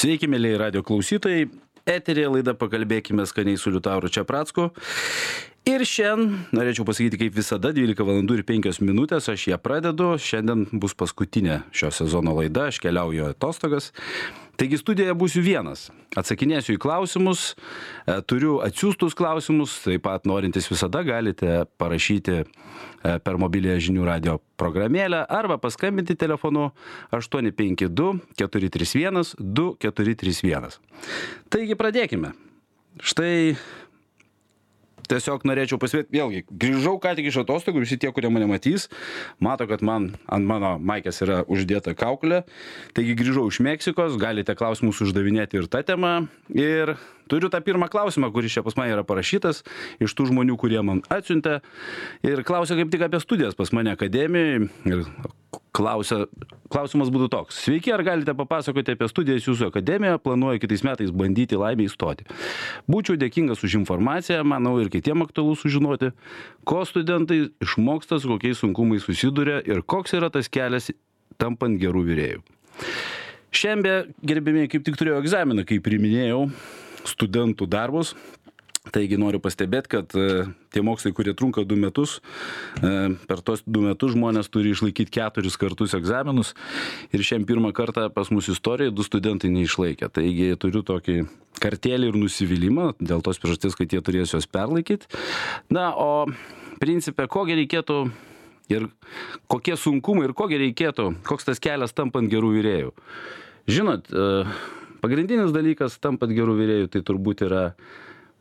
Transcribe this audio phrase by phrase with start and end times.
[0.00, 1.42] Sveiki, mėlyje radio klausytojai.
[1.84, 4.70] Eterė laida pakalbėkime skaniai su Liutauru Čiapracku.
[5.68, 8.22] Ir šiandien, norėčiau pasakyti, kaip visada, 12 val.
[8.32, 10.14] ir 5 minutės aš ją pradedu.
[10.16, 13.90] Šiandien bus paskutinė šio sezono laida, aš keliauju atostogas.
[14.60, 15.86] Taigi studijoje būsiu vienas.
[16.16, 17.54] Atsakinėsiu į klausimus,
[18.04, 22.44] e, turiu atsiųstus klausimus, taip pat norintys visada galite parašyti e,
[23.24, 26.70] per mobilę žinių radio programėlę arba paskambinti telefonu
[27.12, 30.76] 852 431 2431.
[31.48, 32.34] Taigi pradėkime.
[33.00, 33.56] Štai
[35.10, 38.88] tiesiog norėčiau pasvėti, vėlgi, grįžau ką tik iš atostogų, visi tie, kurie mane matys,
[39.42, 42.44] mato, kad man ant mano maikės yra uždėta kaukulė.
[42.96, 46.14] Taigi grįžau iš Meksikos, galite klausimus uždavinėti ir tą temą.
[46.54, 46.96] Ir
[47.30, 49.62] turiu tą pirmą klausimą, kuris čia pas mane yra parašytas,
[50.02, 51.60] iš tų žmonių, kurie man atsiuntė.
[52.26, 54.66] Ir klausia kaip tik apie studijas pas mane akademijoje.
[54.90, 55.06] Ir
[55.74, 56.24] klausia,
[56.72, 57.60] klausimas būtų toks.
[57.64, 62.26] Sveiki, ar galite papasakoti apie studijas jūsų akademijoje, planuoju kitais metais bandyti laimę įstoti.
[62.90, 66.12] Būčiau dėkingas už informaciją, manau ir kitiem aktualu sužinoti,
[66.68, 70.90] ko studentai išmoksta, su kokiais sunkumais susiduria ir koks yra tas kelias
[71.40, 72.44] tampant gerų vyrėjų.
[73.50, 76.44] Šiandien, gerbėmiai, kaip tik turėjau egzaminą, kai priminėjau
[77.08, 78.14] studentų darbus,
[78.88, 82.16] Taigi noriu pastebėti, kad e, tie mokslai, kurie trunka du metus,
[82.80, 86.54] e, per tos du metus žmonės turi išlaikyti keturis kartus egzaminus
[87.12, 90.08] ir šiandien pirmą kartą pas mus istorijoje du studentai neišlaikė.
[90.16, 91.18] Taigi turiu tokį
[91.60, 95.12] kartelį ir nusivylimą dėl tos priežasties, kad jie turės juos perlaikyti.
[95.68, 96.24] Na, o
[96.80, 98.00] principė, kogi reikėtų
[98.72, 98.88] ir
[99.52, 102.96] kokie sunkumai ir kogi reikėtų, koks tas kelias tampant gerų vyrėjų.
[103.68, 104.44] Žinot, e,
[105.02, 107.64] pagrindinis dalykas tampant gerų vyrėjų tai turbūt yra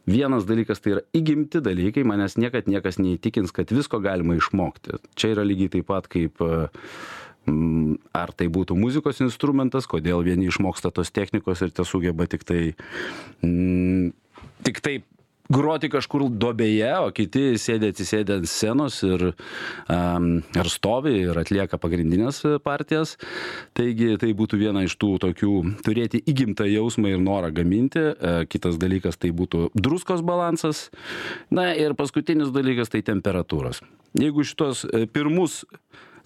[0.10, 5.00] vienas dalykas tai yra įgimti dalykai, manęs niekad niekas neįtikins, kad visko galima išmokti.
[5.20, 10.92] Čia yra lygiai taip pat kaip mm, ar tai būtų muzikos instrumentas, kodėl vieni išmoksta
[10.96, 12.62] tos technikos ir te sugeba tik tai,
[14.66, 15.00] tik tai
[15.50, 20.28] groti kažkur duobėje, o kiti sėdė atsisėdę ant scenos ir um,
[20.60, 23.16] ar stovi ir atlieka pagrindinės partijas.
[23.78, 25.54] Taigi tai būtų viena iš tų tokių
[25.86, 28.04] turėti įgimtą jausmą ir norą gaminti.
[28.14, 30.88] E, kitas dalykas tai būtų druskos balansas.
[31.54, 33.82] Na ir paskutinis dalykas tai temperatūros.
[34.18, 35.64] Jeigu šitos e, pirmus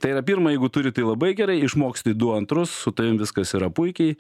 [0.04, 3.70] Tai yra pirma, jeigu turi tai labai gerai, išmoksti du antrus, su tavim viskas yra
[3.72, 4.18] puikiai.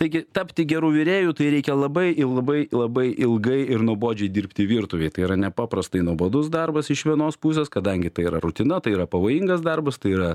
[0.00, 5.12] Taigi tapti gerų vyrėjų tai reikia labai, labai, labai ilgai ir nuobodžiai dirbti virtuviai.
[5.12, 9.60] Tai yra nepaprastai nuobodus darbas iš vienos pusės, kadangi tai yra rutina, tai yra pavojingas
[9.66, 10.30] darbas, tai yra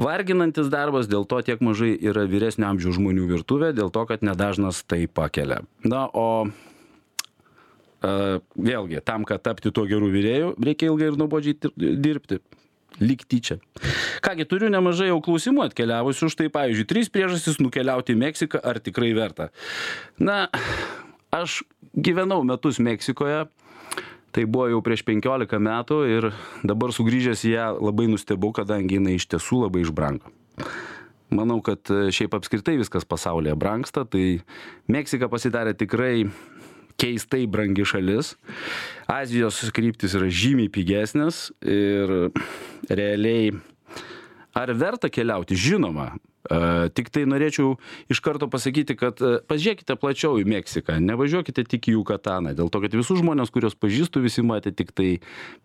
[0.00, 4.80] varginantis darbas, dėl to tiek mažai yra vyresnio amžiaus žmonių virtuvė, dėl to, kad nedažnas
[4.88, 5.60] tai pakelia.
[5.84, 6.48] Na, o
[8.00, 11.68] Uh, vėlgi, tam, kad tapti tuo gerų vyrėjų, reikia ilgai ir nuobodžiai
[12.00, 12.38] dirbti
[12.98, 13.58] lyg tyčia.
[14.24, 18.80] Kągi, turiu nemažai jau klausimų atkeliavusių už tai, pavyzdžiui, trys priežastys nukeliauti į Meksiką, ar
[18.82, 19.50] tikrai verta.
[20.18, 20.48] Na,
[21.34, 21.62] aš
[21.94, 23.46] gyvenau metus Meksikoje,
[24.34, 26.30] tai buvo jau prieš 15 metų ir
[26.66, 30.32] dabar sugrįžęs ją labai nustebu, kadangi jinai iš tiesų labai išbrango.
[31.30, 34.42] Manau, kad šiaip apskritai viskas pasaulyje brangsta, tai
[34.90, 36.26] Meksika pasidarė tikrai
[37.00, 38.34] keistai brangi šalis.
[39.10, 42.30] Azijos kryptis yra žymiai pigesnės ir
[42.90, 43.54] realiai
[44.54, 45.58] ar verta keliauti?
[45.58, 46.12] Žinoma,
[46.50, 47.76] Tik tai norėčiau
[48.10, 52.96] iš karto pasakyti, kad pažiūrėkite plačiau į Meksiką, nevažiuokite tik į Jukataną, dėl to, kad
[52.98, 55.08] visus žmonės, kuriuos pažįstu, visi matė tik tai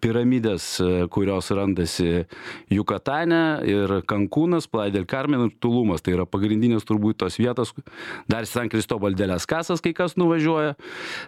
[0.06, 0.68] piramidės,
[1.10, 2.28] kurios randasi
[2.70, 6.06] Jukatane ir Kankūnas, Plaidel Carmen ir Tulumas.
[6.06, 7.74] Tai yra pagrindinės turbūt tos vietos,
[8.30, 10.76] dar San Cristobal dėlės kasas, kai kas nuvažiuoja.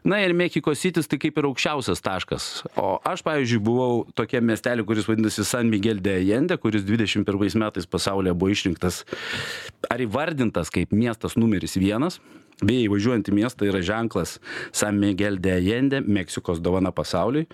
[0.06, 2.48] Na ir Mekiko sitis tai kaip ir aukščiausias taškas.
[2.78, 7.90] O aš, pavyzdžiui, buvau tokia miestelė, kuris vadinasi San Miguel de Allende, kuris 21 metais
[7.90, 9.02] pasaulyje buvo išrinktas
[9.90, 12.20] ar įvardintas kaip miestas numeris vienas.
[12.58, 14.40] Beje, įvažiuojant į miestą yra ženklas
[14.74, 17.46] San Miguel de Allende, Meksikos dovana pasauliui.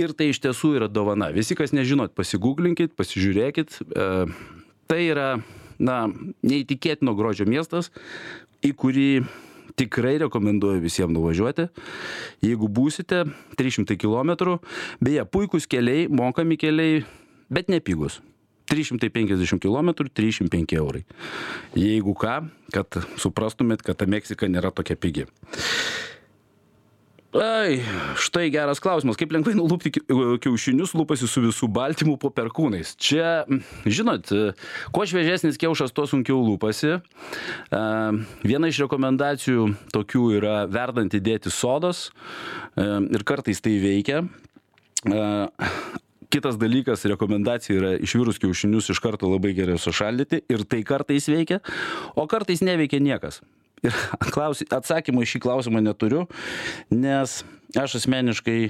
[0.00, 1.28] Ir tai iš tiesų yra dovana.
[1.36, 3.76] Visi, kas nežinot, pasigūglinkit, pasižiūrėkit.
[3.92, 4.06] E,
[4.88, 5.28] tai yra,
[5.76, 5.98] na,
[6.48, 7.92] neįtikėtino grožio miestas,
[8.64, 9.10] į kurį
[9.78, 11.68] tikrai rekomenduoju visiems nuvažiuoti.
[12.44, 13.26] Jeigu būsite
[13.60, 14.56] 300 km,
[15.04, 17.04] beje, puikūs keliai, mokami keliai,
[17.52, 18.22] bet nepigus.
[18.68, 21.04] 350 km 305 eurai.
[21.78, 22.40] Jeigu ką,
[22.74, 25.26] kad suprastumėt, kad ta Meksika nėra tokia pigi.
[27.36, 27.82] Ai,
[28.16, 29.18] štai geras klausimas.
[29.20, 32.94] Kaip lengvai nulūpti kiaušinius lūpasi su visų baltymų po perkūnais?
[32.96, 33.44] Čia,
[33.84, 34.32] žinot,
[34.96, 36.94] kuo šviežesnis kiaušas, tuo sunkiau lūpasi.
[38.48, 42.08] Viena iš rekomendacijų tokių yra verdant įdėti sodos
[42.80, 44.24] ir kartais tai veikia
[46.32, 51.62] kitas dalykas rekomendacija yra išvirus kiaušinius iš karto labai gerai sušaldyti ir tai kartais veikia
[52.16, 53.42] o kartais neveikia niekas
[53.84, 53.94] ir
[54.34, 56.26] klaus, atsakymų į šį klausimą neturiu,
[56.94, 57.42] nes
[57.78, 58.60] aš asmeniškai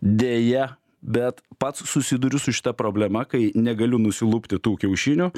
[0.00, 5.30] dėja bet pats susiduriu su šita problema, kai negaliu nusilūpti tų kiaušinių,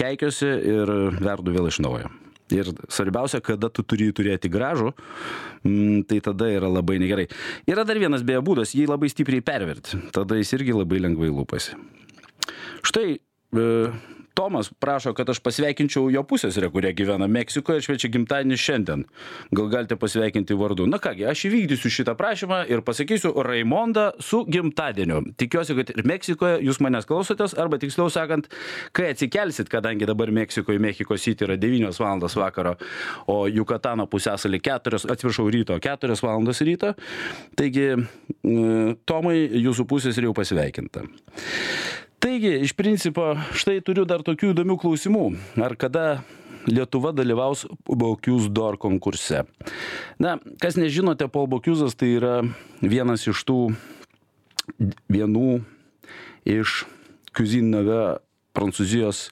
[0.00, 2.08] keikiuosi ir verdu vėl iš naujo.
[2.54, 4.92] Ir svarbiausia, kada tu turi turėti gražų,
[5.64, 7.28] mm, tai tada yra labai negerai.
[7.70, 11.78] Yra dar vienas beje būdas, jį labai stipriai perverti, tada jis irgi labai lengvai lūpasi.
[12.86, 13.66] Štai e,
[14.40, 19.02] Tomas prašo, kad aš pasveikinčiau jo pusėsrę, kurie gyvena Meksikoje ir švečia gimtadienį šiandien.
[19.52, 20.86] Gal galite pasveikinti vardu.
[20.88, 25.20] Na kągi, aš įvykdysiu šitą prašymą ir pasakysiu Raimondą su gimtadieniu.
[25.36, 28.48] Tikiuosi, kad ir Meksikoje jūs manęs klausotės, arba tiksliau sakant,
[28.96, 32.24] kai atsikelsit, kadangi dabar Meksikoje, Mekiko City yra 9 val.
[32.40, 32.76] vakaro,
[33.28, 36.48] o Jukatano pusėsalį 4, atsiprašau, ryto 4 val.
[36.48, 36.94] ryto.
[37.60, 37.90] Taigi,
[39.04, 41.04] Tomai, jūsų pusės jau pasveikinta.
[42.20, 45.24] Taigi, iš principo, štai turiu dar tokių įdomių klausimų.
[45.64, 46.20] Ar kada
[46.68, 49.46] Lietuva dalyvaus Bokius Dor konkurse?
[50.20, 52.34] Na, kas nežinote, Paul Bokiusas tai yra
[52.84, 53.58] vienas iš tų
[55.08, 55.62] vienų
[56.44, 56.82] iš
[57.32, 58.02] Cuisine Nove
[58.52, 59.28] Prancūzijos,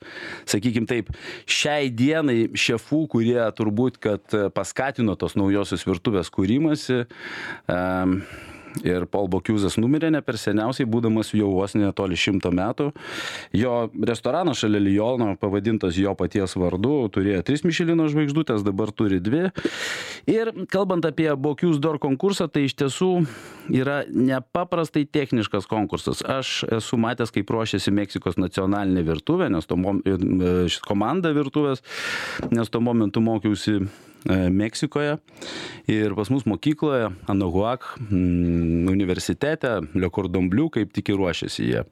[0.49, 1.08] sakykime taip,
[1.44, 7.02] šiai dienai šefų, kurie turbūt, kad paskatino tos naujosios virtuvės kūrimasi,
[7.69, 8.20] um,
[8.86, 12.90] ir Paul Bokiuzas numirė ne per seniausiai, būdamas jau vos netoli šimto metų.
[13.56, 19.48] Jo restoranas šalia Lyono, pavadintas jo paties vardu, turėjo tris Mišelino žvaigždutės, dabar turi dvi.
[20.30, 23.12] Ir kalbant apie Bokiuz Dor konkursą, tai iš tiesų
[23.75, 26.22] yra nepaprastai techniškas konkursas.
[26.22, 29.78] Aš esu matęs, kaip ruošiasi Meksikos nacionalinė virtuvė, nes to
[30.86, 31.84] komanda virtuvės,
[32.52, 33.80] nes tuo momentu mokiausi
[34.26, 35.16] Meksikoje.
[35.88, 41.84] Ir pas mus mokykloje, Anahuak mm, universitete, Le Cordon Bleu, kaip tik ir ruošiasi jie.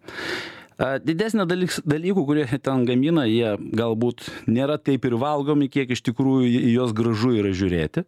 [0.77, 6.51] Didesnė dalis, dalykų, kurie ten gamina, jie galbūt nėra taip ir valgomi, kiek iš tikrųjų
[6.53, 8.05] į juos gražu yra žiūrėti.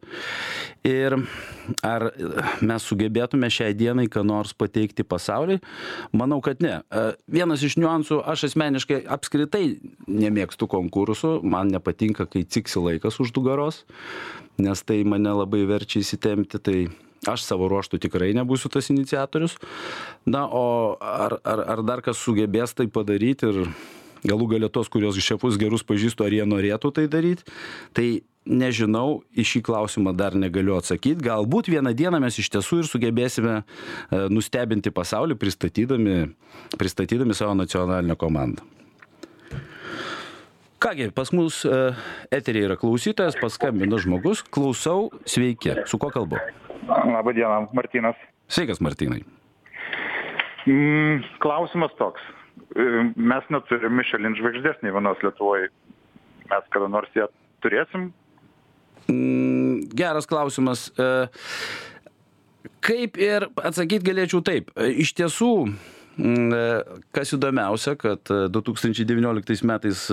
[0.85, 1.17] Ir
[1.81, 2.11] ar
[2.61, 5.63] mes sugebėtume šiai dienai ką nors pateikti pasauliui?
[6.13, 6.83] Manau, kad ne.
[7.25, 13.87] Vienas iš niuansų, aš asmeniškai apskritai nemėgstu konkursų, man nepatinka, kai ciksi laikas už nugaros,
[14.61, 16.61] nes tai mane labai verčia įsitemti.
[16.61, 16.79] Tai
[17.27, 19.57] Aš savo ruoštų tikrai nebūsiu tas iniciatorius.
[20.29, 23.65] Na, o ar, ar, ar dar kas sugebės tai padaryti ir
[24.27, 27.47] galų galę tos, kurios šefus gerus pažįstu, ar jie norėtų tai daryti,
[27.95, 28.09] tai
[28.49, 31.21] nežinau, į šį klausimą dar negaliu atsakyti.
[31.25, 33.65] Galbūt vieną dieną mes iš tiesų ir sugebėsime e,
[34.33, 36.17] nustebinti pasaulį, pristatydami,
[36.81, 38.65] pristatydami savo nacionalinę komandą.
[40.79, 41.79] Kągi, pas mus e,
[42.31, 46.39] eteriai yra klausytojas, paskambino žmogus, klausau, sveiki, su kuo kalbu?
[46.89, 48.17] Labą dieną, Martinas.
[48.49, 49.25] Sveikas, Martinai.
[50.67, 52.23] Mm, klausimas toks.
[52.77, 55.69] E, mes neturim Michelin žvaigždės nei vienos Lietuvoje.
[56.49, 57.29] Mes kada nors ją
[57.65, 58.11] turėsim?
[59.09, 60.89] Mm, geras klausimas.
[60.97, 61.29] E,
[62.85, 64.73] kaip ir atsakyti galėčiau taip.
[64.77, 65.53] E, iš tiesų,
[67.15, 70.05] kas įdomiausia, kad 2019 e, metais,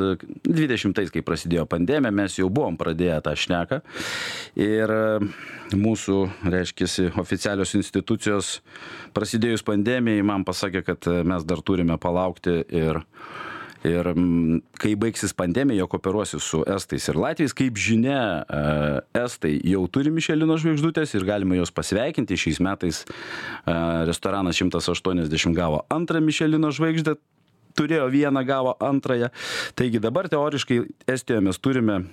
[0.45, 3.81] 20, e, kai prasidėjo pandemija, mes jau buvom pradėję tą šneką.
[4.61, 4.93] Ir
[5.73, 6.19] mūsų,
[6.53, 6.89] reiškia,
[7.21, 8.59] oficialios institucijos
[9.17, 13.01] prasidėjus pandemijai man pasakė, kad mes dar turime palaukti ir
[13.85, 18.63] ir mm, kai baigsis pandemija jie kooperuosis su estais ir latviais kaip žinia e,
[19.21, 22.39] estai jau turi mišelino žvaigždutes ir galima juos pasveikinti.
[22.39, 23.07] Šiais metais e,
[24.09, 27.15] restoranas šimtas aštuoniasdešim gavo antrą mišelino žvaigždę
[27.75, 29.31] turėjo vieną gavo antrąją.
[29.75, 30.79] Taigi dabar teoriškai
[31.11, 32.05] estijoje mes turime e,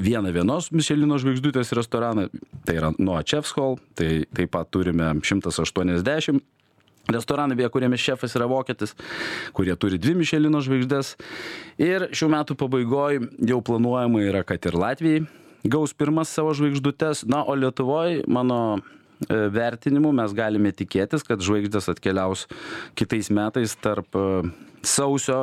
[0.00, 2.28] vieną vienos Mišelino žvaigždutės restoraną,
[2.66, 6.40] tai yra Noachevs Hall, tai taip pat turime 180
[7.10, 8.94] Restoranai, beje, kuriame šefas yra vokietis,
[9.56, 11.16] kurie turi dvi Mišelino žvaigždės.
[11.82, 15.24] Ir šių metų pabaigoje jau planuojama yra, kad ir Latvijai
[15.64, 17.26] gaus pirmas savo žvaigždutes.
[17.30, 18.78] Na, o Lietuvoje, mano
[19.28, 22.46] vertinimu, mes galime tikėtis, kad žvaigždės atkeliaus
[22.98, 24.26] kitais metais tarp e,
[24.86, 25.38] sausio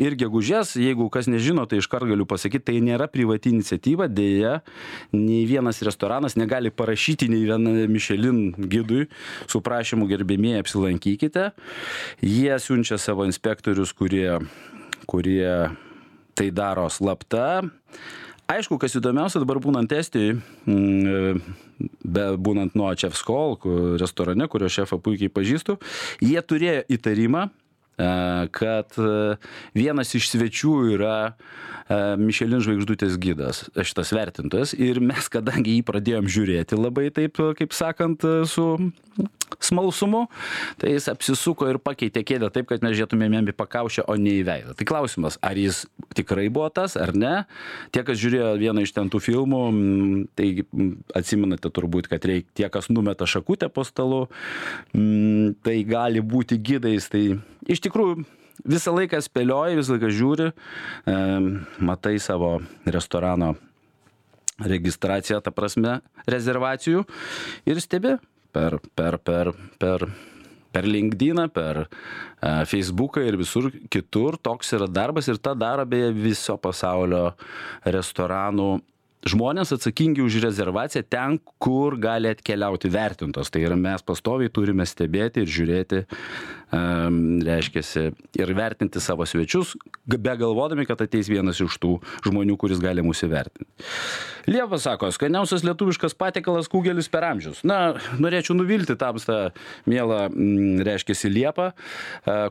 [0.00, 0.74] ir gegužės.
[0.80, 4.58] Jeigu kas nežino, tai iškart galiu pasakyti, tai nėra privati iniciatyva, dėja,
[5.14, 9.06] nei vienas restoranas negali parašyti nei vieną Michelin gidui
[9.46, 11.50] su prašymu gerbėmieji apsilankykite.
[12.24, 14.38] Jie siunčia savo inspektorius, kurie,
[15.10, 15.52] kurie
[16.38, 17.66] tai daro slapta.
[18.48, 21.40] Aišku, kas įdomiausia dabar būnant Estijoje, mm,
[22.00, 23.58] be būnant nuo Čevskol
[24.00, 25.76] restorane, kurio šefą puikiai pažįstu,
[26.24, 27.50] jie turėjo įtarimą,
[27.98, 29.36] kad e,
[29.74, 31.18] vienas iš svečių yra
[31.88, 34.74] Mišelin žvaigždutės gidas, šitas vertintojas.
[34.76, 38.66] Ir mes, kadangi jį pradėjom žiūrėti labai taip, kaip sakant, su
[39.60, 40.26] smalsumu,
[40.78, 44.36] tai jis apsisuko ir pakeitė kėdę taip, kad mes žiūrėtumėm jam į pakaušę, o ne
[44.38, 44.74] į veidą.
[44.78, 45.82] Tai klausimas, ar jis
[46.18, 47.34] tikrai buvo tas, ar ne.
[47.94, 49.62] Tie, kas žiūrėjo vieną iš ten tų filmų,
[50.38, 50.50] tai
[51.18, 54.26] atsimenate turbūt, kad reikia tie, kas numeta šakutę po stalu,
[55.64, 57.08] tai gali būti gydais.
[57.10, 57.24] Tai
[57.68, 57.87] iš tikrųjų
[58.64, 60.50] visą laiką spėlioji, visą laiką žiūri,
[61.78, 63.54] matai savo restorano
[64.58, 67.04] registraciją, ta prasme, rezervacijų
[67.68, 68.16] ir stebi
[68.52, 70.06] per, per, per, per,
[70.74, 74.38] per LinkedIn, per uh, Facebooką ir visur kitur.
[74.42, 77.30] Toks yra darbas ir tą daro beje viso pasaulio
[77.86, 78.78] restoranų
[79.28, 83.50] žmonės atsakingi už rezervaciją ten, kur gali atkeliauti vertintos.
[83.50, 86.04] Tai yra mes pastoviai turime stebėti ir žiūrėti,
[86.72, 89.74] um, reiškia, ir vertinti savo svečius,
[90.06, 93.68] be galvodami, kad ateis vienas iš tų žmonių, kuris gali mūsų vertinti.
[94.48, 97.60] Liepa sako, skaniausias lietuviškas patiekalas kugelis per amžius.
[97.68, 99.50] Na, norėčiau nuvilti tamstą,
[99.88, 100.28] mielą,
[100.88, 101.72] reiškia, Liepą.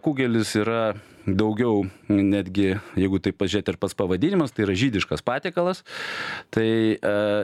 [0.06, 0.82] Kugelis yra
[1.28, 5.84] daugiau netgi, jeigu taip pažiūrėti ir pats pavadinimas, tai yra žydiškas patiekalas.
[6.54, 6.96] Tai e,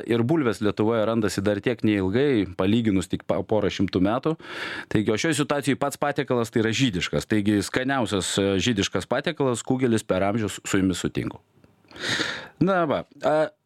[0.07, 4.35] ir bulvės Lietuvoje randasi dar tiek neilgai, palyginus tik porą šimtų metų.
[4.93, 7.29] Taigi, o šioje situacijoje pats patiekalas tai yra žydiškas.
[7.29, 11.43] Taigi, skaniausias e, žydiškas patiekalas, kugelis per amžius su jumis sutinku.
[12.63, 13.01] Na va,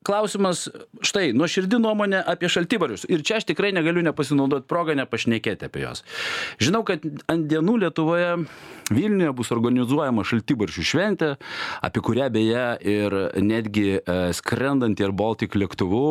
[0.07, 0.63] klausimas,
[1.05, 3.03] štai, nuoširdi nuomonė apie šaltibarius.
[3.11, 6.01] Ir čia aš tikrai negaliu nepasinaudoti progą nepašnekėti apie juos.
[6.63, 8.31] Žinau, kad ant dienų Lietuvoje
[8.87, 11.33] Vilniuje bus organizuojama šaltibaršių šventė,
[11.83, 13.99] apie kurią beje ir netgi
[14.37, 16.05] skrendant ir Baltic lėktuvu,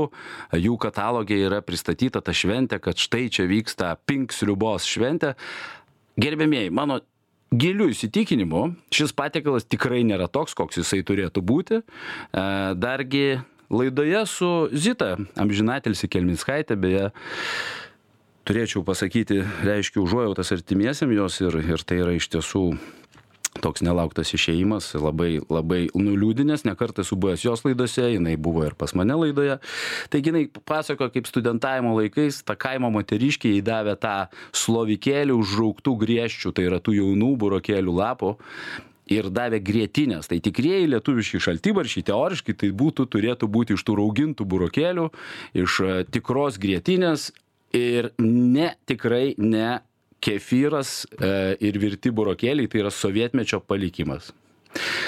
[0.61, 5.35] jų katalogė yra pristatyta ta šventė, kad štai čia vyksta Pink sriubos šventė.
[6.17, 7.01] Gerbėmėjai, mano
[7.53, 8.63] giliu įsitikinimu
[8.95, 11.81] šis patiekalas tikrai nėra toks, koks jisai turėtų būti.
[11.83, 12.45] E,
[12.77, 17.11] dargi laidoje su Zita, amžinatelsi Kelminskaitė, beje,
[18.47, 22.65] turėčiau pasakyti, reiškia užuojautas artimiesiam jos ir, ir tai yra iš tiesų
[23.67, 28.95] toks nelauktas išėjimas, labai, labai nuliūdinęs, nekartą esu buvęs jos laidose, jinai buvo ir pas
[28.99, 29.59] mane laidoje.
[30.13, 34.17] Taigi jinai pasako, kaip studentavimo laikais ta kaimo moteriškė įdavė tą
[34.55, 38.37] slovikėlį užrauktų grieščių, tai yra tų jaunų burokėlių lapų.
[39.07, 40.27] Ir davė grėtinės.
[40.27, 45.05] Tai tikrieji lietuviški šaltybaršiai, teoriškai tai būtų, turėtų būti iš tų raugintų burokėlių,
[45.63, 47.29] iš e, tikros grėtinės
[47.71, 49.77] ir ne, tikrai ne
[50.23, 51.31] kefyras e,
[51.69, 54.33] ir virti burokėliai tai yra sovietmečio palikimas.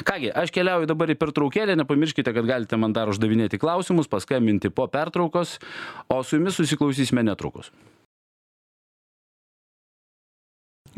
[0.08, 4.88] Kągi, aš keliauju dabar į pertraukėlę, nepamirškite, kad galite man dar uždavinėti klausimus, paskambinti po
[4.88, 5.58] pertraukos,
[6.08, 7.72] o su jumis susiklausysime netrukus.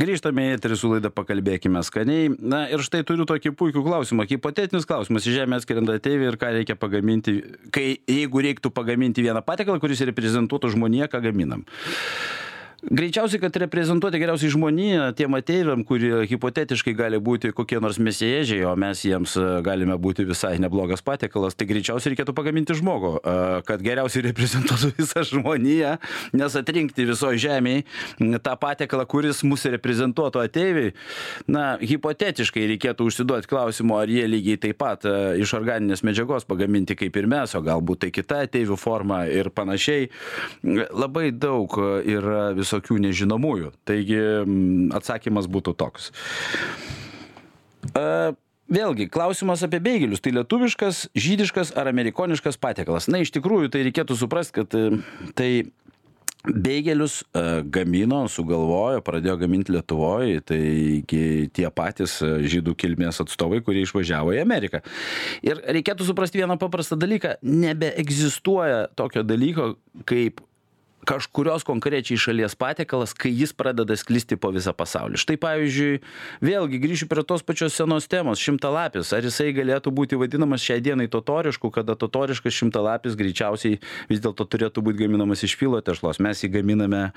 [0.00, 2.30] Grįžtame į eterį su laida Pakalbėkime skaniai.
[2.38, 4.24] Na ir štai turiu tokį puikų klausimą.
[4.30, 5.26] Hipotetinis klausimas.
[5.28, 7.34] Į žemę atskrenda ateiviai ir ką reikia pagaminti,
[7.74, 11.66] kai jeigu reiktų pagaminti vieną patiekalą, kuris reprezentuotų žmoniją, ką gaminam.
[12.80, 18.72] Greičiausiai, kad reprezentuoti geriausiai žmoniją tiem ateiviam, kurie hipotetiškai gali būti kokie nors mesiežiai, o
[18.80, 23.34] mes jiems e, galime būti visai neblogas patiekalas, tai greičiausiai reikėtų pagaminti žmogų, e,
[23.68, 25.98] kad geriausiai reprezentuotų visą žmoniją,
[26.40, 27.84] nes atrinkti visoje žemėje
[28.40, 30.94] tą patiekalą, kuris mūsų reprezentuotų ateiviai,
[31.52, 36.96] na, hipotetiškai reikėtų užsiduoti klausimą, ar jie lygiai taip pat e, iš organinės medžiagos pagaminti
[36.96, 40.08] kaip ir mes, o galbūt tai kita ateivių forma ir panašiai.
[40.64, 41.76] Labai daug
[42.08, 43.74] yra visų visokių nežinomųjų.
[43.88, 44.20] Taigi
[44.94, 46.12] atsakymas būtų toks.
[47.90, 48.38] Uh,
[48.70, 50.22] Vėlgi, klausimas apie beigelius.
[50.22, 53.08] Tai lietuviškas, žydiškas ar amerikoniškas patiekalas.
[53.10, 55.00] Na, iš tikrųjų, tai reikėtų suprasti, kad e,
[55.34, 55.48] tai
[56.46, 64.32] beigelius uh, gamino, sugalvojo, pradėjo gaminti Lietuvoje, taigi tie patys žydų kilmės atstovai, kurie išvažiavo
[64.38, 64.80] į Ameriką.
[65.44, 67.34] Ir reikėtų suprasti vieną paprastą dalyką.
[67.42, 69.74] Nebeegzistuoja tokio dalyko
[70.08, 70.40] kaip
[71.10, 75.18] kažkurios konkrečiai šalies patiekalas, kai jis pradeda sklisti po visą pasaulį.
[75.18, 75.98] Štai pavyzdžiui,
[76.44, 79.10] vėlgi grįšiu prie tos pačios senos temos- šimtalapis.
[79.16, 84.84] Ar jisai galėtų būti vadinamas šiai dienai totorišku, kada totoriškas šimtalapis greičiausiai vis dėlto turėtų
[84.86, 86.20] būti gaminamas iš filo tešlos.
[86.20, 87.12] Mes jį gaminame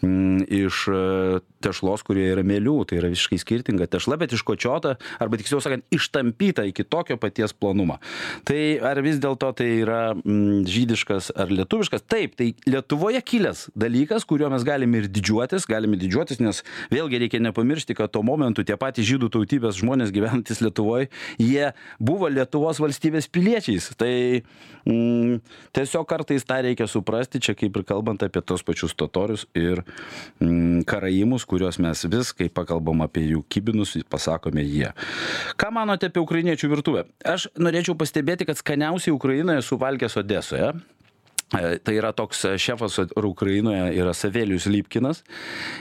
[0.00, 5.36] mm, iš e, tešlos, kurie yra mėlių, tai yra visiškai skirtinga tešla, bet iškočiota, arba
[5.36, 8.00] tiksliau sakant, ištampyta iki tokio paties plonumo.
[8.44, 12.08] Tai ar vis dėlto tai yra mm, žydiškas ar lietuviškas?
[12.08, 16.62] Taip, tai Lietuvoje kilęs dalykas, kuriuo mes galime ir didžiuotis, galime didžiuotis, nes
[16.92, 21.10] vėlgi reikia nepamiršti, kad tuo momentu tie patys žydų tautybės žmonės gyvenantis Lietuvoje,
[21.42, 23.90] jie buvo Lietuvos valstybės piliečiais.
[23.98, 24.12] Tai
[24.86, 25.40] mm,
[25.74, 29.82] tiesiog kartais tą reikia suprasti, čia kaip ir kalbant apie tos pačius totorius ir
[30.38, 34.92] mm, karaimus, kuriuos mes vis, kai pakalbam apie jų kibinus, pasakome jie.
[35.58, 37.06] Ką manote apie ukrainiečių virtuvę?
[37.26, 40.74] Aš norėčiau pastebėti, kad skaniausiai Ukrainoje suvalgęs Odesoje
[41.54, 45.22] tai yra toks šefas Ukrainoje yra Savelijus Lipkinas.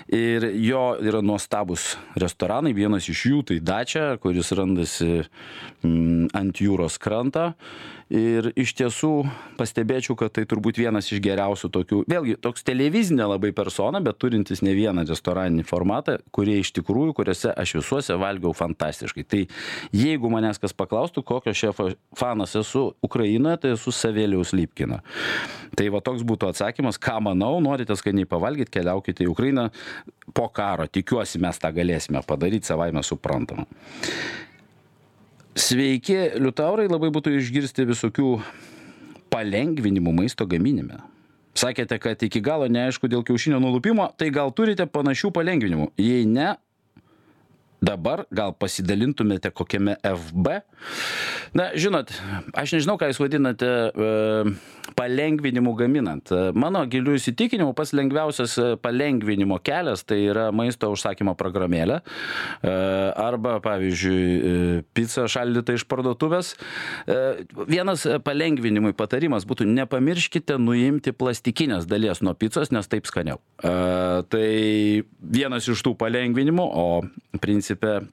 [0.07, 5.23] Ir jo yra nuostabus restoranai, vienas iš jų tai Dačia, kuris randasi
[5.83, 7.53] mm, ant jūros krantą
[8.13, 9.11] ir iš tiesų
[9.57, 14.61] pastebėčiau kad tai turbūt vienas iš geriausių tokių vėlgi toks televizinė labai persona bet turintis
[14.65, 19.25] ne vieną restoraninį formatą kurie iš tikrųjų kuriuose aš visuose valgiau fantastiškai.
[19.25, 19.41] Tai
[19.95, 25.01] jeigu manęs kas paklaustų kokio šefo fanas esu ukrainoje tai esu savelijaus lipkino.
[25.73, 29.69] Tai va toks būtų atsakymas ką manau norite skaniai pavalgyt keliaukite į ukrainą
[30.37, 33.65] po karo tikiuosi mes tą galėsime padaryt savaime suprantama
[35.53, 38.29] Sveiki, Liutaurai, labai būtų išgirsti visokių
[39.33, 40.97] palengvinimų maisto gaminime.
[41.53, 45.91] Sakėte, kad iki galo neaišku dėl kiaušinio nulupimo, tai gal turite panašių palengvinimų?
[46.01, 46.55] Jei ne,
[47.83, 50.59] dabar gal pasidalintumėte kokiame FB?
[51.53, 52.11] Na, žinot,
[52.57, 54.53] aš nežinau, ką jūs vadinate e,
[54.97, 56.31] palengvinimu gaminant.
[56.57, 61.99] Mano gilių įsitikinimu pats lengviausias e, palengvinimo kelias tai yra maisto užsakymo programėlė.
[62.01, 62.73] E,
[63.21, 66.53] arba, pavyzdžiui, e, pica šaldyta iš parduotuvės.
[67.05, 67.19] E,
[67.69, 73.41] vienas palengvinimui patarimas būtų nepamirškite nuimti plastikinės dalies nuo picos, nes taip skaniau.
[73.61, 73.75] E,
[74.33, 74.47] tai
[75.21, 76.87] vienas iš tų palengvinimų, o
[77.75, 78.11] principe,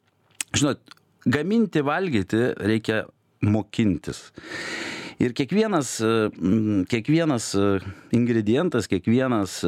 [0.54, 0.80] žinot,
[1.26, 3.04] gaminti, valgyti reikia
[3.42, 4.30] mokintis.
[5.20, 5.98] Ir kiekvienas,
[6.88, 7.50] kiekvienas
[8.16, 9.58] ingredientas, kiekvienas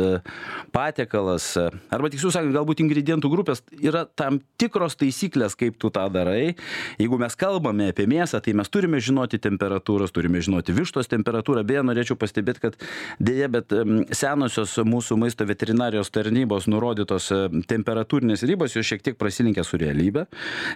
[0.73, 1.49] patiekalas,
[1.93, 6.55] arba tiksliau sakant, galbūt ingredientų grupės yra tam tikros taisyklės, kaip tu tą darai.
[6.97, 11.67] Jeigu mes kalbame apie mėsą, tai mes turime žinoti temperatūros, turime žinoti vištos temperatūrą.
[11.69, 12.81] Beje, norėčiau pastebėti, kad
[13.21, 13.77] dėja, bet
[14.17, 17.29] senosios mūsų maisto veterinarijos tarnybos nurodytos
[17.69, 20.25] temperatūrinės ribos, jos šiek tiek prasilinkia su realybė.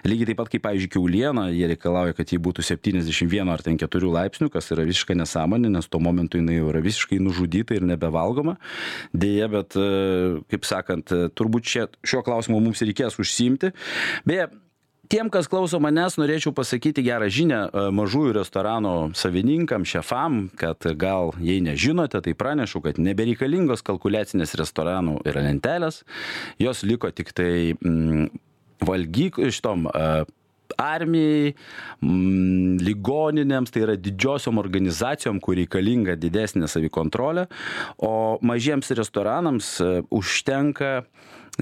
[0.05, 4.53] Lygiai taip pat kaip, pavyzdžiui, keuliena, jie reikalauja, kad ji būtų 71 ar 4 laipsnių,
[4.53, 8.57] kas yra visiška nesąmonė, nes tuo momentu jinai jau yra visiškai nužudyta ir nebevalgoma.
[9.13, 9.77] Deja, bet,
[10.51, 13.73] kaip sakant, turbūt šia, šiuo klausimu mums reikės užsimti.
[14.27, 14.49] Beje,
[15.07, 17.59] Tiem, kas klauso manęs, norėčiau pasakyti gerą žinę
[17.95, 25.45] mažųjų restoranų savininkam, šefam, kad gal jei nežinote, tai pranešu, kad nebereikalingos kalkuliacinės restoranų yra
[25.45, 26.01] lentelės,
[26.59, 28.27] jos liko tik tai mm,
[28.83, 29.87] valgyk šitom
[30.77, 31.53] armijai,
[32.01, 37.47] mm, ligoninėms, tai yra didžiosiom organizacijom, kur reikalinga didesnė savikontrolė,
[37.97, 41.05] o mažiems restoranams e, užtenka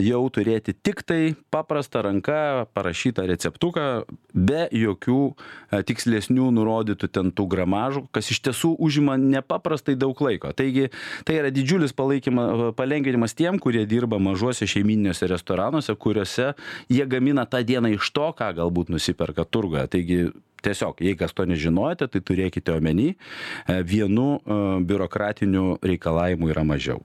[0.01, 3.85] jau turėti tik tai paprastą ranka parašytą receptuką
[4.33, 10.51] be jokių e, tikslesnių nurodytų ten tų gramažų, kas iš tiesų užima nepaprastai daug laiko.
[10.55, 10.89] Taigi
[11.27, 16.51] tai yra didžiulis palengvinimas tiem, kurie dirba mažuose šeimininiuose restoranuose, kuriuose
[16.91, 19.87] jie gamina tą dieną iš to, ką galbūt nusiperka turgoje.
[19.95, 20.19] Taigi
[20.65, 27.03] tiesiog, jei kas to nežinojate, tai turėkite omeny, e, vienu e, biurokratiniu reikalavimu yra mažiau.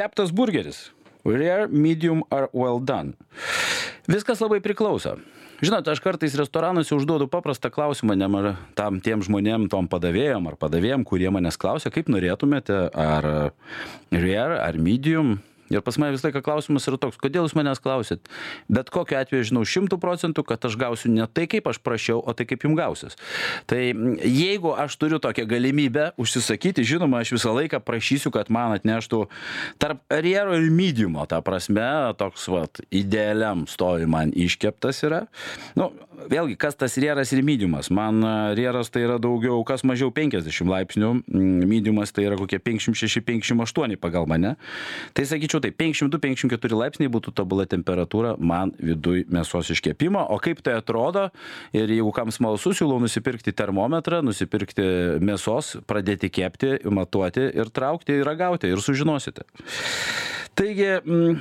[0.00, 0.94] Keptas burgeris.
[1.28, 3.12] Rare, medium ar well done.
[4.08, 5.18] Viskas labai priklauso.
[5.60, 11.04] Žinot, aš kartais restoranuose užduodu paprastą klausimą nemar tam tiem žmonėm, tom padavėjom ar padavėjom,
[11.04, 13.28] kurie manęs klausia, kaip norėtumėte, ar
[14.08, 15.36] rare, ar medium,
[15.70, 18.26] Ir pas mane visą laiką klausimas yra toks, kodėl jūs manęs klausit?
[18.72, 22.34] Bet kokiu atveju žinau šimtų procentų, kad aš gausiu ne tai, kaip aš prašiau, o
[22.34, 23.18] tai, kaip jums gausis.
[23.70, 29.22] Tai jeigu aš turiu tokią galimybę užsisakyti, žinoma, aš visą laiką prašysiu, kad man atneštų
[29.82, 31.86] tarp riero ir mediumo, ta prasme,
[32.18, 35.24] toks, vat, idealiam stovi man iškeptas yra.
[35.78, 35.92] Nu,
[36.30, 37.90] vėlgi, kas tas rieras ir mediumas?
[37.94, 38.24] Man
[38.58, 41.12] rieras tai yra daugiau, kas mažiau 50 laipsnių,
[41.70, 44.56] mediumas tai yra kokie 56-58 pagal mane.
[45.16, 50.22] Tai sakyčiau, sakyčiau taip, 52-54 laipsniai būtų tobula temperatūra man viduj mėsos iškepimo.
[50.30, 51.30] O kaip tai atrodo,
[51.72, 58.26] ir jeigu kam smalsu, siūlau nusipirkti termometrą, nusipirkti mėsos, pradėti kepti, matuoti ir traukti ir
[58.26, 59.44] ragauti ir sužinosite.
[60.58, 60.98] Taigi,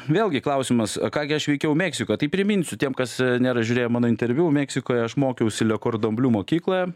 [0.08, 2.22] vėlgi klausimas, kągi aš veikiau Meksikoje.
[2.22, 6.92] Tai priminsiu tiem, kas nėra žiūrėję mano interviu, Meksikoje aš mokiausi Lekordamblių mokykloje,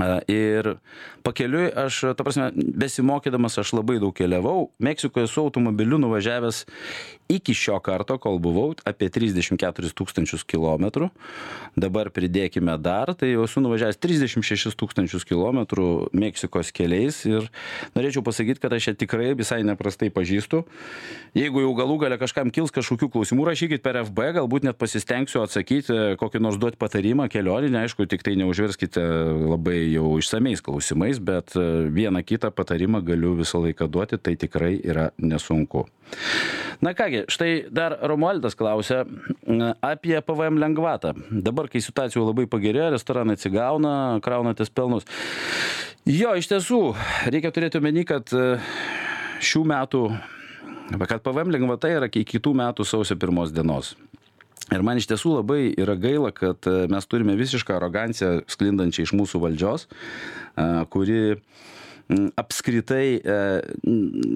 [0.00, 0.76] Ir
[1.22, 4.70] pakeliui aš, ta prasme, besimokydamas aš labai daug keliavau.
[4.82, 6.64] Meksikoje su automobiliu nuvažiavęs
[7.32, 11.10] iki šio karto, kol buvau, apie 34 tūkstančius kilometrų.
[11.76, 17.48] Dabar pridėkime dar, tai jau esu nuvažiavęs 36 tūkstančius kilometrų Meksikos keliais ir
[17.96, 20.64] norėčiau pasakyti, kad aš ją tikrai visai neprastai pažįstu.
[21.36, 26.16] Jeigu jau galų gale kažkam kils kažkokių klausimų, rašykit per FB, galbūt net pasistengsiu atsakyti,
[26.20, 29.04] kokį nors duoti patarimą kelioninį, aišku, tik tai neužverskite
[29.52, 34.76] labai jau išsameis klausimais, bet e, vieną kitą patarimą galiu visą laiką duoti, tai tikrai
[34.78, 35.86] yra nesunku.
[36.82, 39.04] Na kągi, štai dar Romualdas klausia
[39.80, 41.14] apie PVM lengvatą.
[41.30, 45.06] Dabar, kai situacija labai pagerėjo, restoranai atsigauna, kraunatės pelnus.
[46.08, 46.80] Jo, iš tiesų,
[47.30, 48.56] reikia turėti omeny, kad e,
[49.42, 50.06] šių metų,
[51.06, 53.94] kad PVM lengvata yra iki kitų metų sausio pirmos dienos.
[54.72, 59.14] Ir man iš tiesų labai yra gaila, kad e, mes turime visišką aroganciją sklindančią iš
[59.18, 61.20] mūsų valdžios, e, kuri
[62.36, 63.36] apskritai, e,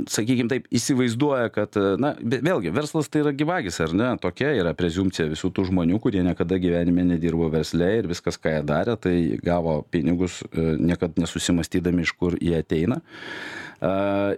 [0.09, 4.13] sakykime taip, įsivaizduoja, kad, na, vėlgi, verslas tai yra gyvagis, ar ne?
[4.23, 8.65] Tokia yra prezumcija visų tų žmonių, kurie niekada gyvenime nedirbo versle ir viskas, ką jie
[8.71, 13.03] darė, tai gavo pinigus, niekada nesusimastydami, iš kur jie ateina.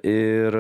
[0.03, 0.59] Ir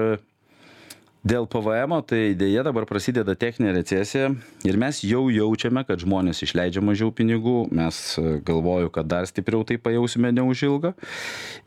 [1.29, 4.31] dėl pvmo tai deja dabar prasideda techninė recesija
[4.67, 7.69] ir mes jau jaučiame kad žmonės išleidžia mažiau pinigų.
[7.75, 10.95] Mes e, galvoju kad dar stipriau tai pajausime neužilgo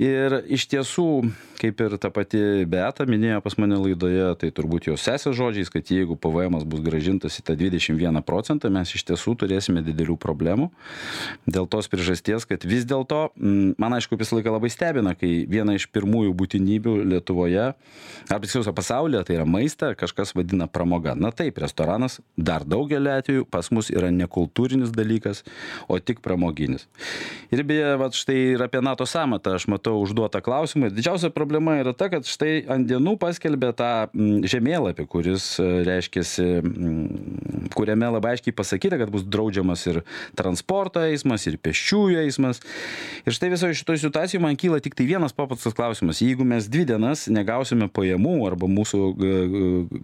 [0.01, 1.07] ir iš tiesų
[1.61, 5.93] kaip ir ta pati beata minėjo pas mane laidoje tai turbūt jos sesės žodžiais kad
[5.93, 10.71] jeigu pvmas bus grąžintas į tą dvidešim vieną procentą mes iš tiesų turėsime didelių problemų
[11.45, 15.87] dėl tos priežasties kad vis dėlto man aišku visą laiką labai stebina kai viena iš
[15.93, 21.15] pirmųjų būtinybių lietuvoje ar tiksliau pasaulyje tai yra maistą kažkas vadina pramoga.
[21.15, 25.43] Na taip, restoranas dar daugelį atvejų pas mus yra nekultūrinis dalykas,
[25.87, 26.87] o tik pramoginis.
[27.53, 30.91] Ir beje, va, štai ir apie NATO samatą aš matau užduotą klausimą.
[30.95, 36.23] Didžiausia problema yra ta, kad štai ant dienų paskelbė tą mm, žemėlapį, kuris e, reiškia,
[36.63, 39.99] mm, kuriame labai aiškiai pasakyta, kad bus draudžiamas ir
[40.39, 42.61] transporto eismas, ir pėsčiųjų eismas.
[43.25, 46.21] Ir štai visoje šitoje situacijoje man kyla tik tai vienas paprastas klausimas.
[46.23, 49.01] Jeigu mes dvi dienas negausime pajamų arba mūsų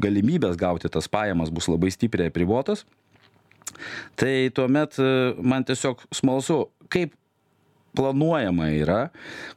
[0.04, 2.84] galimybės gauti tas pajamas bus labai stipriai apribotas,
[4.20, 5.08] tai tuomet e,
[5.40, 7.16] man tiesiog smalsu, kaip
[7.98, 9.00] planuojama yra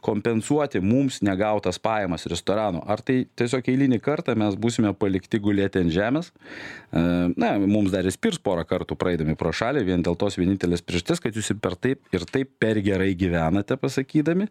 [0.05, 2.83] kompensuoti mums negautas pajamas restoranų.
[2.89, 6.31] Ar tai tiesiog eilinį kartą mes būsime palikti gulėti ant žemės?
[6.91, 7.03] E,
[7.41, 11.37] na, mums dar įspirs porą kartų praeidami pro šalį, vien dėl tos vienintelės priežasties, kad
[11.37, 14.49] jūs per taip ir taip per gerai gyvenate, pasakydami.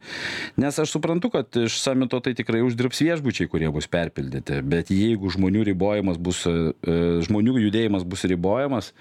[0.61, 4.61] Nes aš suprantu, kad iš samito tai tikrai uždirbs viešbučiai, kurie bus perpildyti.
[4.69, 6.73] Bet jeigu žmonių ribojimas bus, e,
[7.25, 8.93] žmonių judėjimas bus ribojamas,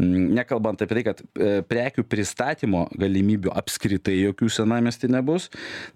[0.00, 5.48] nekalbant apie tai, kad e, prekių pristatymo galimybių apskritai jokių senamiesty nebus.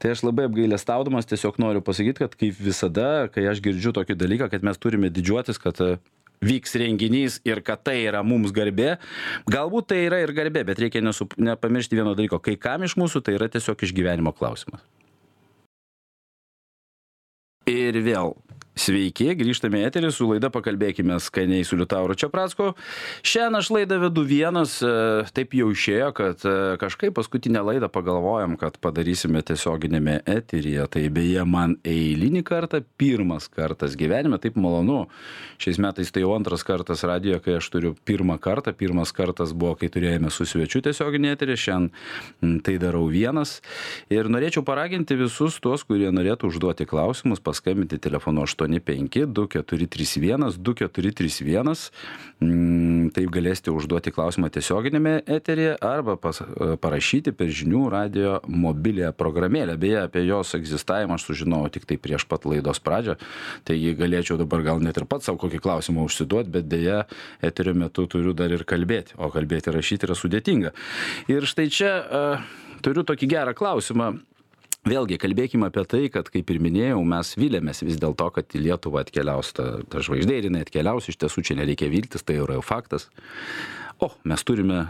[0.02, 4.50] Tai aš labai apgailestaudamas tiesiog noriu pasakyti, kad kaip visada, kai aš girdžiu tokį dalyką,
[4.52, 5.96] kad mes turime didžiuotis, kad e,
[6.44, 8.96] vyks renginys ir kad tai yra mums garbė.
[9.50, 12.42] Galbūt tai yra ir garbė, bet reikia nesup, nepamiršti vieno dalyko.
[12.42, 14.84] Kai kam iš mūsų tai yra tiesiog išgyvenimo klausimas.
[17.70, 18.34] Ir vėl
[18.74, 22.72] Sveiki, grįžtame į eterį su laida Pakalbėkime skaniai su Liutauru Čiapracku.
[23.22, 24.88] Šiandien aš laidą vedu vienas, e,
[25.30, 30.88] taip jau išėjo, kad e, kažkaip paskutinę laidą pagalvojom, kad padarysime tiesioginėme eteryje.
[30.90, 35.04] Tai beje, man eilinį kartą, pirmas kartas gyvenime, taip malonu.
[35.62, 38.74] Šiais metais tai jau antras kartas radijoje, kai aš turiu pirmą kartą.
[38.74, 43.60] Pirmas kartas buvo, kai turėjome su svečiu tiesioginį eterį, šiandien tai darau vienas.
[44.10, 49.86] Ir norėčiau paraginti visus tuos, kurie norėtų užduoti klausimus, paskambinti telefonu 8 aštuoni du keturi
[49.86, 51.90] trys vienas du keturi trys vienas.
[52.40, 59.12] Mm, taip galėsite užduoti klausimą tiesioginiame eteryje arba pas, e, parašyti per žinių radio mobiliąją
[59.12, 59.76] programėlę.
[59.78, 63.16] Beje apie jos egzistavimą aš sužinojau tiktai prieš pat laidos pradžią.
[63.64, 67.06] Taigi galėčiau dabar gal net ir pats sau kokį klausimą užsiduot bet deja
[67.42, 69.14] eterio metu turiu dar ir kalbėti.
[69.16, 70.74] O kalbėti rašyti yra sudėtinga.
[71.28, 72.40] Ir štai čia uh,
[72.82, 74.18] turiu tokį gerą klausimą
[74.88, 79.04] vėlgi kalbėkim apie tai kad kaip ir minėjau mes viliamės vis dėlto kad į lietuvą
[79.04, 82.64] atkeliaus ta ta žvaigždė ir jinai atkeliaus iš tiesų čia nereikia viltis tai yra jau
[82.64, 83.08] faktas.
[84.02, 84.86] O mes turime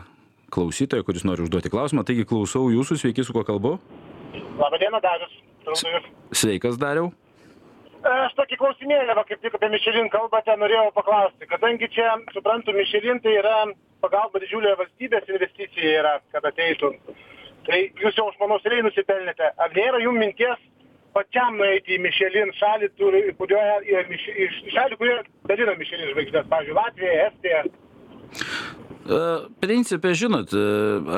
[0.54, 3.76] klausytoją kuris nori užduoti klausimą taigi klausau jūsų sveiki su kuo kalbu?
[4.59, 5.35] Laba diena darius
[6.35, 7.12] sveikas dariau.
[8.04, 11.46] Aš tokį klausimėlį va kaip tik apie mišelin kalbate norėjau paklausti.
[11.48, 13.62] Kadangi čia suprantu mišelin tai yra
[14.04, 16.92] pagalba didžiulė valstybės investicija yra kad ateitų
[17.68, 20.62] tai jūs jau aš manau seniai nusipelnėte ar nėra jum minties
[21.14, 26.79] pačiam nueiti į mišelin šalį turi kurioje iš iš šalį kurioje dalina mišelin žvaigždes pavyzdžiui
[26.81, 27.64] latvija estija?
[29.05, 29.16] E,
[29.61, 30.61] Principė, žinot, e,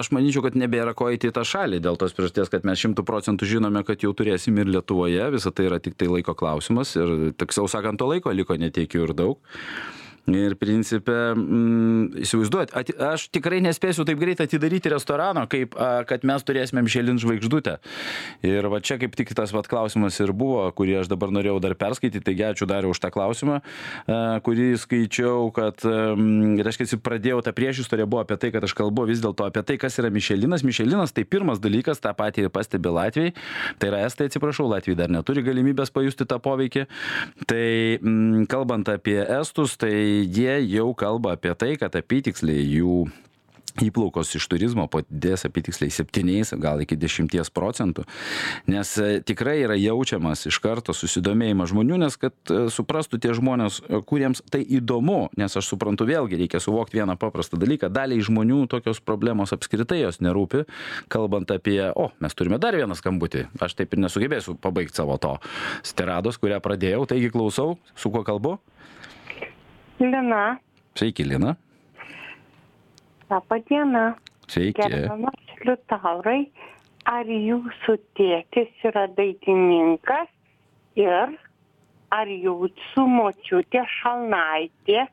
[0.01, 3.05] aš manyčiau, kad nebėra ko eiti į tą šalį dėl tos priežasties, kad mes šimtų
[3.07, 7.33] procentų žinome, kad jau turėsim ir Lietuvoje, visą tai yra tik tai laiko klausimas ir
[7.39, 9.39] tiksliau sakant, to laiko liko netiek ir daug.
[10.27, 16.25] Ir principė, mm, įsivaizduot, ati, aš tikrai nespėsiu taip greit atidaryti restorano, kaip a, kad
[16.27, 17.77] mes turėsime Michelin žvaigždutę.
[18.43, 21.77] Ir va čia kaip tik tas vat, klausimas ir buvo, kurį aš dabar norėjau dar
[21.79, 27.55] perskaityti, taigi ačiū dar už tą klausimą, a, kurį skaičiau, kad, mm, reiškia, pradėjau tą
[27.55, 30.67] priešistorę, buvo apie tai, kad aš kalbu vis dėlto apie tai, kas yra Michelinas.
[30.67, 33.37] Michelinas tai pirmas dalykas, tą patį pastebi Latvijai,
[33.79, 36.89] tai yra Estai, atsiprašau, Latvijai dar neturi galimybės pajusti tą poveikį.
[37.47, 37.65] Tai
[38.03, 43.05] mm, kalbant apie Estus, tai jie jau kalba apie tai, kad apytiksliai jų
[43.85, 48.07] įplaukos iš turizmo padės apytiksliai 7, gal iki 10 procentų,
[48.71, 53.81] nes e, tikrai yra jaučiamas iš karto susidomėjimas žmonių, nes kad e, suprastų tie žmonės,
[53.85, 58.65] e, kuriems tai įdomu, nes aš suprantu vėlgi, reikia suvokti vieną paprastą dalyką, daliai žmonių
[58.73, 60.65] tokios problemos apskritai jos nerūpi,
[61.13, 65.37] kalbant apie, o, mes turime dar vieną skambutį, aš taip ir nesugebėsiu pabaigti savo to
[65.87, 68.57] stirados, kurią pradėjau, taigi klausau, su kuo kalbu?
[70.01, 70.59] Lina.
[70.95, 71.57] Sveiki, Lina.
[73.31, 74.15] Labą dieną.
[74.49, 74.83] Sveiki.
[74.83, 76.51] Gerbiamas Liutaurai,
[77.09, 80.29] ar jūsų tėtis yra dainininkas
[81.01, 81.33] ir
[82.15, 85.07] ar jūsų močiutė Šalnaitė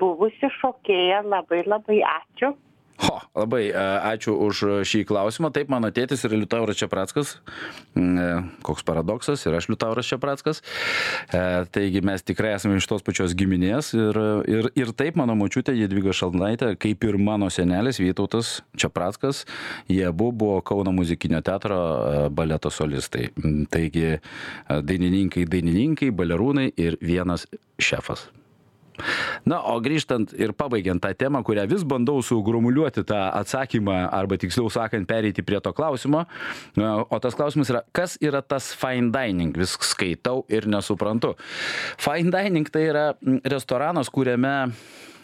[0.00, 1.22] buvusi šokėja?
[1.28, 2.54] Labai labai ačiū.
[3.02, 5.50] Ho, labai e, ačiū už šį klausimą.
[5.54, 7.34] Taip, mano tėtis yra Liutauras Čiaprackas.
[7.98, 8.26] Mm, e,
[8.62, 10.62] koks paradoksas, ir aš Liutauras Čiaprackas.
[11.34, 11.40] E,
[11.74, 13.90] taigi mes tikrai esame iš tos pačios giminės.
[13.98, 19.42] Ir, ir, ir taip, mano močiutė Jedviga Šalnaitė, kaip ir mano senelis Vytautas Čiaprackas,
[19.90, 21.80] jie abu buvo Kauno muzikinio teatro
[22.30, 23.32] baleto solistai.
[23.34, 24.06] Mm, taigi
[24.70, 27.48] dainininkai, dainininkai, balerūnai ir vienas
[27.82, 28.28] šefas.
[29.48, 34.70] Na, o grįžtant ir pabaigiant tą temą, kurią vis bandau sugrumuliuoti tą atsakymą, arba tiksliau
[34.72, 36.26] sakant, pereiti prie to klausimo,
[36.78, 41.34] o tas klausimas yra, kas yra tas fine dining, vis skaitau ir nesuprantu.
[42.02, 43.06] Fine dining tai yra
[43.48, 44.52] restoranas, kuriame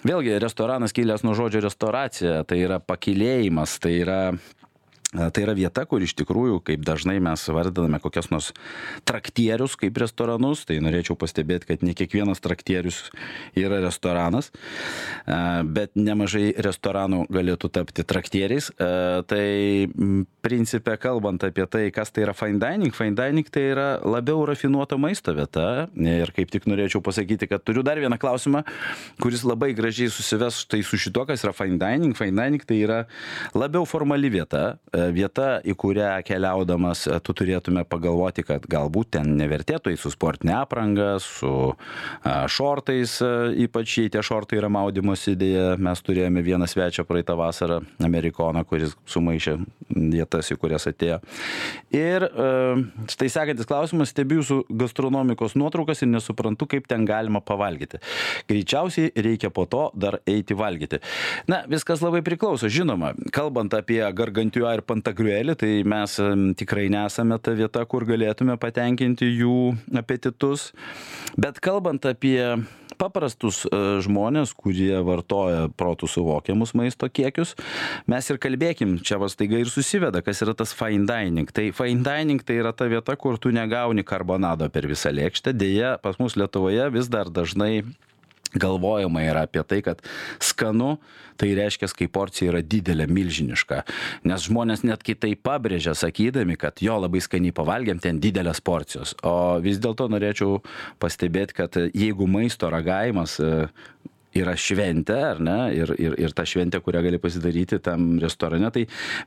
[0.07, 4.21] Vėlgi, restoranas kilęs nuo žodžio restauracija, tai yra pakilėjimas, tai yra
[5.09, 8.51] Tai yra vieta, kur iš tikrųjų, kaip dažnai mes vardiname kokias nors
[9.09, 12.99] traktierius kaip restoranus, tai norėčiau pastebėti, kad ne kiekvienas traktierius
[13.57, 14.51] yra restoranas,
[15.65, 18.69] bet nemažai restoranų galėtų tapti traktieriais.
[18.77, 19.47] Tai
[20.45, 25.01] principė, kalbant apie tai, kas tai yra fine dining, fine dining tai yra labiau rafinuoto
[25.01, 25.89] maisto vieta.
[25.97, 28.61] Ir kaip tik norėčiau pasakyti, kad turiu dar vieną klausimą,
[29.25, 32.13] kuris labai gražiai susives štai su šito, kas yra fine dining.
[32.13, 33.01] Fine dining tai yra
[33.57, 34.77] labiau formali vieta
[35.15, 40.57] vieta, į kurią keliaudamas e, tu turėtume pagalvoti, kad galbūt ten nevertėtų į su sportinė
[40.61, 41.75] apranga, su e,
[42.53, 43.19] šortais,
[43.65, 45.77] ypač jei tie šortai yra maudimosi idėja.
[45.81, 49.59] Mes turėjome vieną svečią praeitą vasarą, amerikoną, kuris sumaišė
[49.89, 51.21] vietas, į kurias atėjo.
[51.95, 52.27] Ir
[53.09, 58.01] štai sekantis klausimas, stebiu jūsų gastronomikos nuotraukas ir nesuprantu, kaip ten galima pavalgyti.
[58.51, 61.01] Greičiausiai reikia po to dar eiti valgyti.
[61.51, 62.71] Na, viskas labai priklauso.
[62.73, 66.19] Žinoma, kalbant apie gargantiuą ir pantagriuelį, tai mes
[66.59, 69.61] tikrai nesame ta vieta, kur galėtume patenkinti jų
[70.01, 70.73] apetitus.
[71.39, 72.41] Bet kalbant apie
[72.99, 77.55] paprastus e, žmonės, kurie vartoja protų suvokiamus maisto kiekius,
[78.11, 81.51] mes ir kalbėkim, čia vas taiga ir susiveda, kas yra tas fine dining.
[81.55, 85.55] Tai fine dining tai yra ta vieta, kur tu negauni karbonado per visą lėkštę.
[85.59, 87.85] Deja, pas mus Lietuvoje vis dar dažnai
[88.55, 90.03] galvojama yra apie tai, kad
[90.43, 90.97] skanu,
[91.39, 93.83] tai reiškia, kai porcija yra didelė, milžiniška.
[94.29, 99.15] Nes žmonės net kitai pabrėžia, sakydami, kad jo labai skaniai pavalgiam ten didelės porcijos.
[99.27, 100.63] O vis dėlto norėčiau
[101.03, 103.39] pastebėti, kad jeigu maisto ragavimas
[104.43, 108.85] yra šventė, ar ne, ir, ir, ir ta šventė, kurią gali pasidaryti tam restorane, tai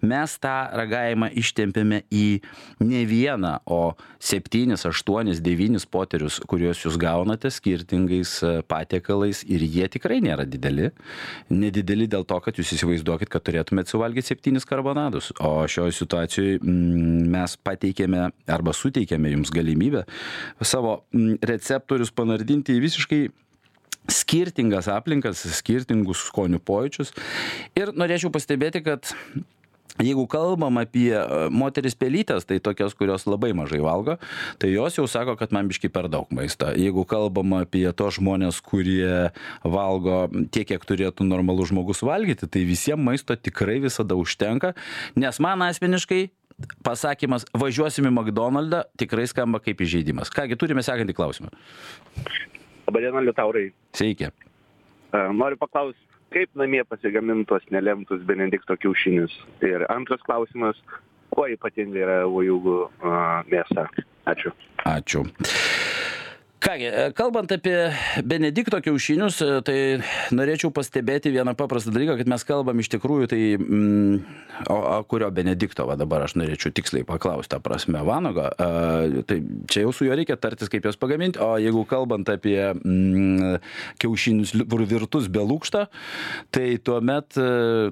[0.07, 2.25] mes tą ragavimą ištempėme į
[2.85, 9.87] ne vieną, o septynis, aštuonis, devynis poterius, kuriuos jūs gaunate skirtingais e, patiekalais ir jie
[9.91, 10.91] tikrai nėra dideli.
[11.51, 17.29] Nedideli dėl to, kad jūs įsivaizduokit, kad turėtumėte suvalgyti septynis karbonadus, o šioje situacijoje mm,
[17.33, 20.05] mes pateikėme arba suteikėme jums galimybę
[20.61, 23.21] savo mm, receptorius panardinti į visiškai
[24.09, 27.13] skirtingas aplinkas, skirtingus skonių pojūčius.
[27.77, 29.13] Ir norėčiau pastebėti, kad
[29.99, 34.15] Jeigu kalbam apie e, moteris pelytės, tai tokios, kurios labai mažai valgo,
[34.61, 36.69] tai jos jau sako, kad man biški per daug maisto.
[36.79, 39.33] Jeigu kalbam apie to žmonės, kurie
[39.67, 44.73] valgo tiek, kiek turėtų normalus žmogus valgyti, tai visiems maisto tikrai visada užtenka,
[45.19, 46.29] nes man asmeniškai
[46.85, 50.31] pasakymas važiuosim į McDonald's tikrai skamba kaip įžeidimas.
[50.33, 51.51] Kągi, turime sekantį klausimą.
[52.91, 53.71] Labadiena, Liutaurai.
[53.95, 54.27] Sveiki.
[55.33, 56.01] Noriu paklausti,
[56.35, 59.31] kaip namie pasigamintos nelemtus Benedikto kiaušinius?
[59.63, 60.75] Ir antras klausimas,
[61.31, 62.75] kuo ypatinga yra vojūgų
[63.47, 63.87] mėsa?
[64.27, 64.51] Ačiū.
[64.83, 65.23] Ačiū.
[66.61, 67.91] Kągi, e, kalbant apie
[68.23, 69.77] Benedikto kiaušinius, e, tai
[70.29, 74.19] norėčiau pastebėti vieną paprastą dalyką, kad mes kalbam iš tikrųjų, tai mm,
[74.69, 78.67] o, o kurio Benedikto, va dabar aš norėčiau tiksliai paklausti, tą prasme, Vanago, a,
[79.25, 79.39] tai
[79.73, 83.57] čia jau su juo reikia tartis, kaip juos pagaminti, o jeigu kalbant apie mm,
[84.05, 84.53] kiaušinius
[84.91, 85.87] virtus be lūkšto,
[86.53, 87.47] tai tuomet e,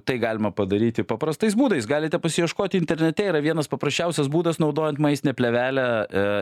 [0.05, 1.89] tai galima padaryti paprastais būdais.
[1.89, 5.89] Galite pasiieškoti internete, yra vienas paprasčiausias būdas naudojant maistinę plevelę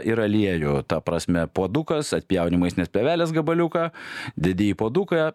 [0.03, 3.89] ir aliejų, ta prasme, puodukas atpjauni maistinės plevelės gabaliuką,
[4.37, 5.31] dedi į poduką,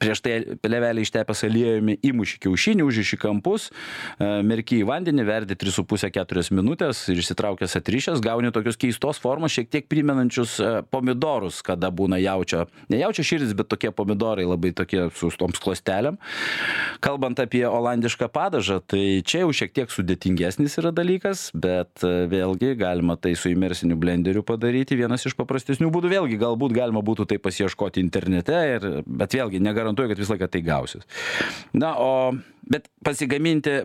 [0.00, 6.54] prieš tai plevelę ištepęs aliejumi įmuši kiaušinį, užiši kampus, e, merki į vandenį, verdi 3,5-4
[6.56, 12.20] minutės ir išsitraukęs atrišęs, gauni tokius keistos formos, šiek tiek primenančius e, pomidorus, kada būna
[12.22, 16.16] jaučio, ne jaučio širdis, bet tokie pomidorai labai tokie su toms klostelėm.
[17.04, 22.72] Kalbant apie olandišką padažą, tai čia jau šiek tiek sudėtingesnis yra dalykas, bet e, vėlgi
[22.80, 27.38] galima tai su imersiniu blenderiu padaryti, vienas iš paprastesnių būdų vėlgi galbūt galima būtų tai
[27.42, 31.06] pasiieškoti internete, ir, bet vėlgi negarantuoju, kad visą laiką tai gausis.
[31.72, 32.10] Na, o
[32.70, 33.82] bet pasigaminti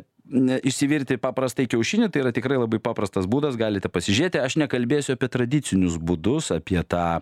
[0.65, 4.41] išsivirti paprastai kiaušinį, tai yra tikrai labai paprastas būdas, galite pasižiūrėti.
[4.41, 7.21] Aš nekalbėsiu apie tradicinius būdus, apie tą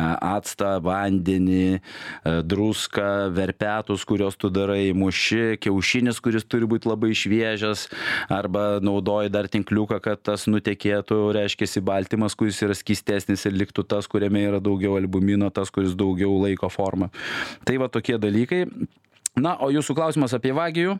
[0.00, 7.86] actą, vandenį, e, druską, verpetus, kuriuos tu darai, muši, kiaušinis, kuris turi būti labai šviežias,
[8.32, 14.10] arba naudoji dar tinkliuką, kad tas nutekėtų, reiškia, baltymas, kuris yra skistesnis ir liktų tas,
[14.10, 17.12] kuriame yra daugiau albumino, tas, kuris daugiau laiko formą.
[17.64, 18.66] Tai va tokie dalykai.
[19.38, 20.98] Na, o jūsų klausimas apie vagijų.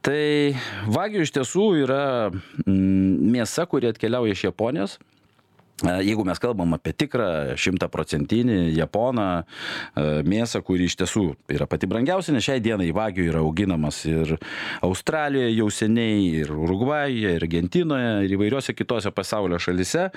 [0.00, 0.56] Tai
[0.88, 4.96] vagių iš tiesų yra mm, mėsa, kuri atkeliauja iš Japonijos.
[5.84, 9.44] E, jeigu mes kalbam apie tikrą šimtaprocentinį japoną e,
[10.24, 14.38] mėsą, kuri iš tiesų yra pati brangiausia, nes šiai dienai vagių yra auginamas ir
[14.84, 20.08] Australijoje jau seniai, ir Urugvajuje, ir Argentinoje, ir įvairiose kitose pasaulio šalise.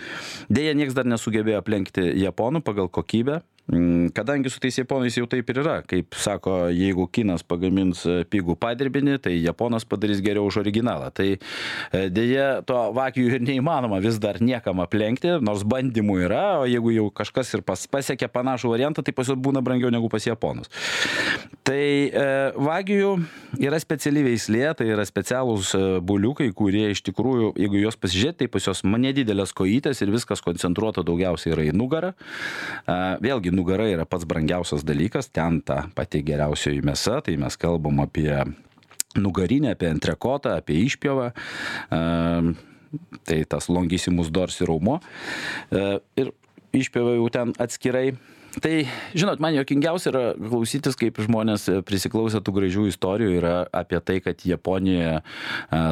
[0.48, 3.42] Deja, niekas dar nesugebėjo aplenkti japonų pagal kokybę.
[3.72, 8.16] Mm, kadangi su tais japonais jau taip ir yra, kaip sako, jeigu Kinas pagamins e,
[8.28, 11.08] pigų padirbinį, tai Japonas padarys geriau už originalą.
[11.16, 16.66] Tai e, dėja, to vakijų ir neįmanoma vis dar niekam aplenkti, nors bandymų yra, o
[16.68, 20.28] jeigu jau kažkas ir pas, pasiekia panašų variantą, tai pas juos būna brangiau negu pas
[20.28, 20.68] Japonus.
[21.64, 22.28] Tai e,
[22.60, 23.14] vagijų
[23.64, 28.52] yra speciali veislė, tai yra specialūs e, buliukai, kurie iš tikrųjų, jeigu juos pasižiūrėti, tai
[28.52, 32.12] pas juos nedidelės kojytės ir viskas koncentruota daugiausiai yra į nugarą.
[32.12, 38.02] E, vėlgi, nugara yra pats brangiausias dalykas, ten ta pati geriausioji mėsa, tai mes kalbam
[38.04, 38.30] apie
[39.20, 41.32] nugarinę, apie entrekotą, apie išpjovą.
[41.94, 42.54] Uh,
[43.26, 45.00] tai tas longisimus dorsi raumo.
[45.74, 46.34] Uh, ir
[46.74, 48.14] išpjovą jau ten atskirai
[48.62, 48.74] Tai,
[49.18, 54.44] žinot, man jokingiausia yra klausytis, kaip žmonės prisiklausę tų gražių istorijų yra apie tai, kad
[54.46, 55.24] Japonijoje a,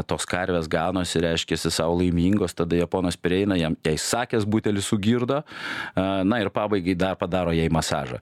[0.06, 6.06] tos karvės ganosi, reiškia, savo laimingos, tada Japonas prieina, jam jai sakęs butelį sugirdo, a,
[6.28, 8.22] na ir pabaigai dar padaro jai masažą.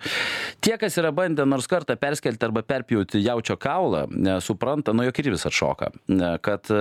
[0.63, 4.05] Tie, kas yra bandę nors kartą perskelti arba perpjauti jaučio kaulą,
[4.45, 5.91] supranta, nu jog ir vis atšoka,
[6.45, 6.71] kad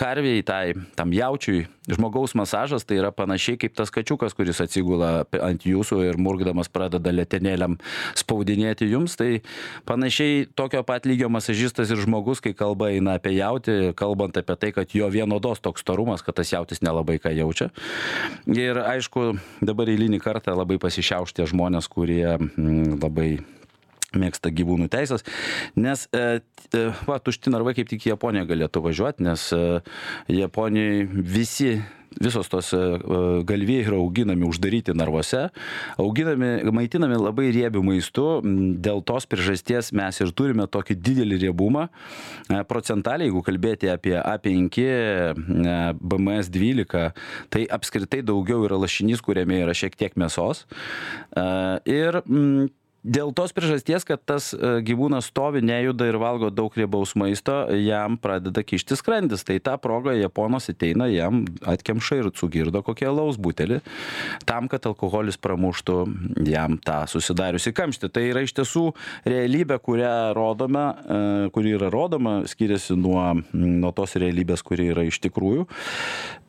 [0.00, 0.64] karviai tai,
[0.96, 6.18] tam jaučiui žmogaus masažas tai yra panašiai kaip tas kačiukas, kuris atsigula ant jūsų ir
[6.20, 7.76] murgdamas pradeda pradeda letenėlėm
[8.16, 9.42] spaudinėti jums, tai
[9.88, 14.72] panašiai tokio pat lygio masažistas ir žmogus, kai kalba eina apie jauti, kalbant apie tai,
[14.76, 17.70] kad jo vienodos toks storumas, kad tas jautis nelabai ką jaučia.
[18.46, 19.34] Ir aišku,
[19.66, 23.30] dabar eilinį kartą labai pasišiauštė žmonės, kurie mm, labai
[24.20, 25.26] mėgsta gyvūnų teisės,
[25.78, 26.40] nes, e,
[26.72, 29.62] e, va, tušti narvai kaip tik į Japoniją galėtų važiuoti, nes e,
[30.40, 31.76] Japonijoje visi
[32.20, 35.46] visos tos e, e, galvijai yra auginami uždaryti narvuose,
[36.00, 38.26] auginami, maitinami labai riebių maistų,
[38.82, 41.86] dėl tos priežasties mes ir turime tokį didelį riebumą.
[41.88, 44.80] E, procentaliai, jeigu kalbėti apie A5,
[46.00, 47.12] BMS 12,
[47.52, 50.64] tai apskritai daugiau yra lašinys, kuriame yra šiek tiek mėsos.
[51.86, 52.20] Ir
[53.06, 58.18] dėl tos priežasties, kad tas e, gyvūnas stovi, nejuda ir valgo daug riebaus maisto, jam
[58.20, 59.44] pradeda kišti skrandis.
[59.46, 63.80] Tai tą progą Japonas ateina, jam atkemša ir sugirdo kokią laus butelį,
[64.48, 65.98] tam, kad alkoholis pramuštų
[66.50, 68.10] jam tą susidariusi kamštį.
[68.12, 68.88] Tai yra iš tiesų
[69.26, 71.20] realybė, kurią rodome, e,
[71.54, 73.22] kuri yra rodoma, skiriasi nuo,
[73.54, 75.68] nuo tos realybės, kuri yra iš tikrųjų.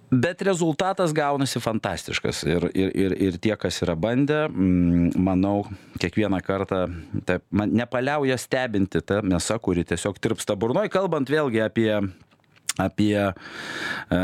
[0.07, 5.65] Bet rezultatas gaunasi fantastiškas ir, ir, ir, ir tie, kas yra bandę, mm, manau,
[5.99, 6.85] kiekvieną kartą
[7.27, 11.91] taip, man nepaliauja stebinti tą mėsą, kuri tiesiog tirpsta burnoje, kalbant vėlgi apie
[12.81, 13.33] apie, e,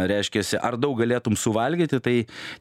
[0.09, 2.15] reiškia, ar daug galėtum suvalgyti, tai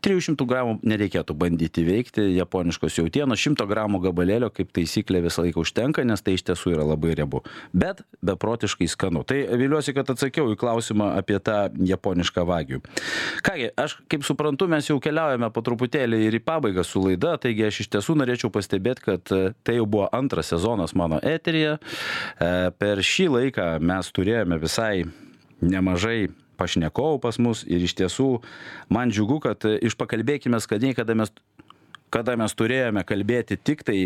[0.05, 6.05] 300 gramų nereikėtų bandyti veikti japoniškos jautienos, 100 gramų gabalėlio kaip taisyklė visą laiką užtenka,
[6.07, 9.25] nes tai iš tiesų yra labai riebu, bet beprotiškai skanu.
[9.29, 12.83] Tai viliuosi, kad atsakiau į klausimą apie tą japonišką vagių.
[13.47, 17.67] Kągi, aš kaip suprantu, mes jau keliaujame po truputėlį ir į pabaigą su laida, taigi
[17.69, 21.79] aš iš tiesų norėčiau pastebėti, kad e, tai jau buvo antras sezonas mano eterija.
[21.79, 25.05] E, per šį laiką mes turėjome visai
[25.63, 28.29] nemažai pašnekovų pas mus ir iš tiesų
[28.93, 31.33] man džiugu, kad iš pakalbėkime skaniai, kada mes
[32.13, 33.99] kada mes turėjome kalbėti tik tai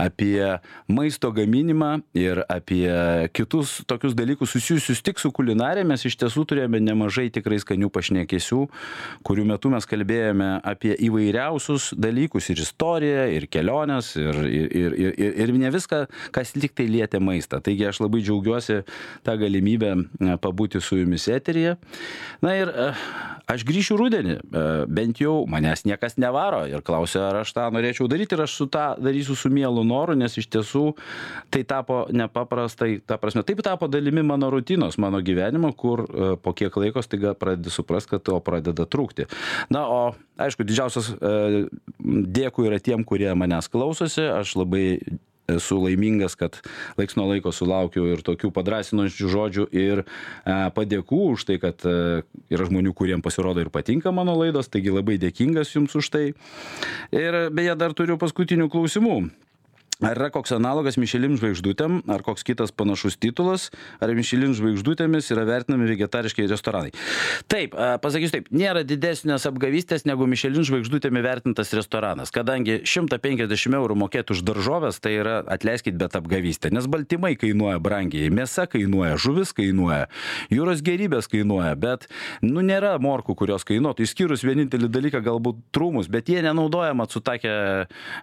[0.00, 2.86] apie maisto gaminimą ir apie
[3.34, 8.60] kitus tokius dalykus susijusius tik su kulinarija, mes iš tiesų turėjome nemažai tikrai skanių pašnekėsių,
[9.26, 15.36] kurių metu mes kalbėjome apie įvairiausius dalykus ir istoriją, ir keliones, ir, ir, ir, ir,
[15.44, 17.60] ir ne viską, kas tik tai lietė maistą.
[17.64, 18.82] Taigi aš labai džiaugiuosi
[19.26, 21.76] tą galimybę e, pabūti su jumis eteryje.
[22.44, 22.88] Na ir e,
[23.52, 28.08] aš grįšiu rudenį, e, bent jau manęs niekas nevaro ir klausia, ar aš tą norėčiau
[28.10, 30.84] daryti ir aš su tą darysiu su mielu noru, nes iš tiesų
[31.52, 36.54] tai tapo nepaprastai, ta prasme, taip tapo dalimi mano rutinos, mano gyvenimo, kur e, po
[36.56, 39.28] kiek laiko staiga pradedi suprasti, kad to pradeda trūkti.
[39.72, 40.00] Na, o
[40.42, 41.66] aišku, didžiausias e,
[42.38, 44.86] dėkui yra tiem, kurie manęs klausosi, aš labai
[45.50, 46.58] esu laimingas, kad
[46.98, 50.06] laiks nuo laiko sulaukiu ir tokių padrasinančių žodžių ir e,
[50.76, 52.22] padėkų už tai, kad e,
[52.52, 56.26] yra žmonių, kuriems pasirodo ir patinka mano laidos, taigi labai dėkingas jums už tai.
[57.14, 59.16] Ir beje, dar turiu paskutinių klausimų.
[60.02, 63.68] Ar yra koks analogas Mišelin žvaigždutėm, ar koks kitas panašus titulas,
[64.02, 66.90] ar Mišelin žvaigždutėmis yra vertinami vegetariškai restoranai?
[67.46, 74.34] Taip, pasakysiu taip, nėra didesnės apgavystės negu Mišelin žvaigždutėmi vertintas restoranas, kadangi 150 eurų mokėti
[74.34, 80.10] už daržovės, tai yra, atleiskit, bet apgavystė, nes baltymai kainuoja brangiai, mėsa kainuoja, žuvis kainuoja,
[80.50, 82.08] jūros gerybės kainuoja, bet,
[82.42, 87.54] nu, nėra morkų, kurios kainuotų, išskyrus vienintelį dalyką, galbūt trūmus, bet jie nenaudoja matsutakę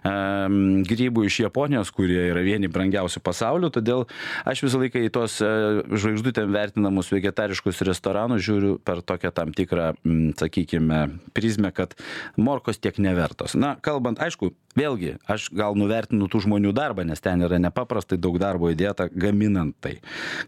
[0.04, 4.02] um, grybų iš Japonijos Japonijos, kurie yra vieni brangiausių pasaulių, todėl
[4.48, 5.50] aš visą laiką į tos e,
[5.86, 9.92] žvaigždutėm vertinamus vegetariškus restoranus žiūriu per tokią tam tikrą,
[10.40, 11.00] sakykime,
[11.32, 11.94] prizmę, kad
[12.36, 13.54] morkos tiek nevertos.
[13.54, 18.40] Na, kalbant, aišku, vėlgi, aš gal nuvertinu tų žmonių darbą, nes ten yra nepaprastai daug
[18.42, 20.00] darbo įdėta gaminant tai.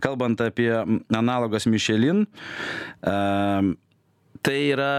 [0.02, 0.72] Kalbant apie
[1.14, 3.18] analogas Michelin, e,
[4.42, 4.94] tai yra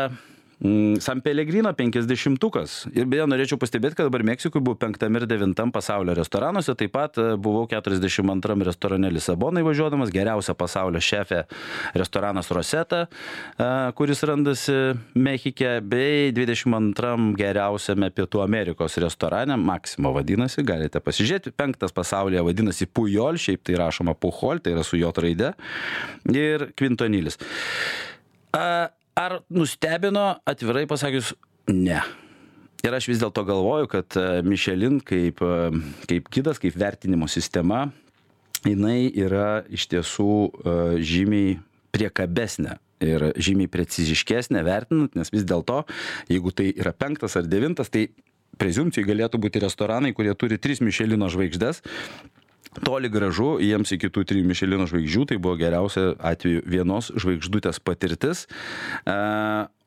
[1.03, 2.85] San Pelegrino 50-ukas.
[2.95, 7.19] Ir beje, norėčiau pastebėti, kad dabar Meksikui buvo 5 ir 9 pasaulio restoranuose, taip pat
[7.19, 11.41] e, buvau 42 restorane Lisabonai važiuodamas, geriausia pasaulio šefė
[11.99, 13.01] restoranas Rosetta,
[13.57, 14.77] e, kuris randasi
[15.19, 23.35] Mekike, bei 22 geriausiame Pietų Amerikos restorane, Maximo vadinasi, galite pasižiūrėti, penktas pasaulyje vadinasi Pujol,
[23.35, 25.55] šiaip tai rašoma Puhol, tai yra su J raide,
[26.31, 27.41] ir Kvintonilis.
[29.19, 31.33] Ar nustebino, atvirai pasakius,
[31.69, 31.99] ne.
[32.83, 37.85] Ir aš vis dėlto galvoju, kad e, Michelin kaip, e, kaip kitas, kaip vertinimo sistema,
[38.65, 41.53] jinai yra iš tiesų e, žymiai
[41.93, 45.83] priekabesnė ir žymiai preciziškesnė vertinant, nes vis dėlto,
[46.31, 48.09] jeigu tai yra penktas ar devintas, tai
[48.59, 51.83] prezumcijai galėtų būti restoranai, kurie turi tris Michelino žvaigždės,
[52.81, 58.45] toli gražu jiems iki tų trijų Mišelino žvaigždžių tai buvo geriausia atveju vienos žvaigždutės patirtis.
[59.05, 59.17] E,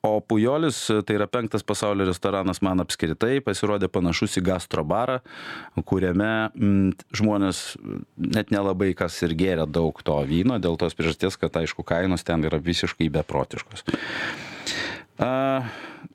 [0.07, 5.19] o Pujolis, tai yra penktas pasaulio restoranas man apskritai, pasirodė panašus į gastrobarą,
[5.89, 7.65] kuriame m, žmonės
[8.17, 12.47] net nelabai kas ir gėrė daug to vyno, dėl tos priežasties, kad aišku, kainos ten
[12.47, 13.87] yra visiškai beprotiškos.
[15.19, 15.33] A,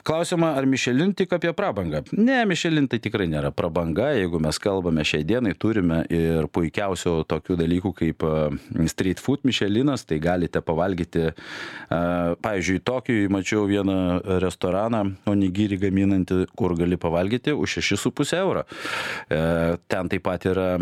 [0.08, 2.04] klausimą, ar Michelin tik apie prabangą.
[2.18, 7.58] Ne, Michelin tai tikrai nėra prabanga, jeigu mes kalbame šiai dienai, turime ir puikiausių tokių
[7.62, 8.26] dalykų kaip
[8.92, 11.30] street food Michelinas, tai galite pavalgyti,
[11.90, 13.98] pavyzdžiui, Tokijui mačiau vieną
[14.42, 18.64] restoraną, onigiri gaminantį, kur gali pavalgyti už 6,5 eurą.
[19.30, 19.42] E,
[19.92, 20.76] ten taip pat yra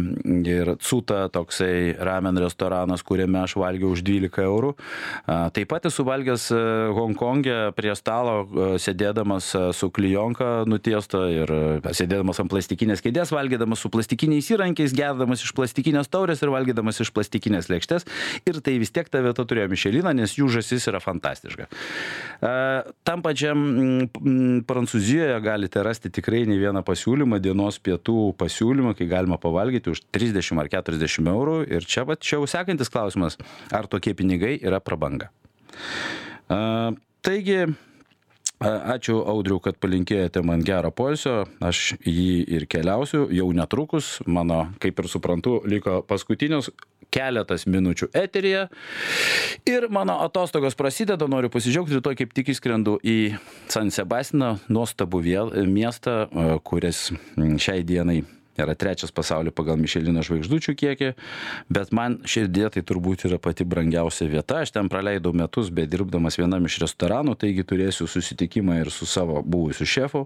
[0.47, 4.74] ir Cuta, toksai ramen restoranas, kuriame aš valgiau už 12 eurų.
[5.55, 6.62] Taip pat esu valgęs e,
[6.95, 13.31] Hongkongė prie stalo, e, sėdėdamas e, su klijonka nutiesto ir e, sėdėdamas ant plastikinės kėdės,
[13.31, 18.05] valgydamas su plastikiniais įrankiais, gerdamas iš plastikinės taurės ir valgydamas iš plastikinės lėkštės.
[18.49, 21.69] Ir tai vis tiek ta vieta turėjo Mišeliną, nes jų žasis yra fantastiška.
[23.07, 24.07] Tam pačiam
[24.67, 30.59] Prancūzijoje galite rasti tikrai ne vieną pasiūlymą, dienos pietų pasiūlymą, kai galima pavalgyti už 30
[30.59, 31.59] ar 40 eurų.
[31.69, 33.37] Ir čia, va, čia jau sekantis klausimas,
[33.75, 35.29] ar tokie pinigai yra prabanga.
[36.49, 37.65] Taigi,
[38.60, 41.45] Ačiū Audriu, kad palinkėjote man gerą poilsio.
[41.64, 44.18] Aš jį ir keliausiu jau netrukus.
[44.28, 46.68] Mano, kaip ir suprantu, liko paskutinius
[47.10, 48.66] keletas minučių eteryje.
[49.70, 53.18] Ir mano atostogos prasideda, noriu pasidžiaugti, rytoj kaip tik įskrendu į
[53.72, 55.24] San Sebastiną, nuostabų
[55.72, 56.26] miestą,
[56.68, 58.26] kuris šiai dienai
[58.66, 61.10] yra trečias pasaulyje pagal Mišelino žvaigždučių kiekį,
[61.72, 64.62] bet man širdie tai turbūt yra pati brangiausia vieta.
[64.64, 69.41] Aš ten praleidau metus, bet dirbdamas vienam iš restoranų, taigi turėsiu susitikimą ir su savo
[69.43, 70.26] buvusiu šefu,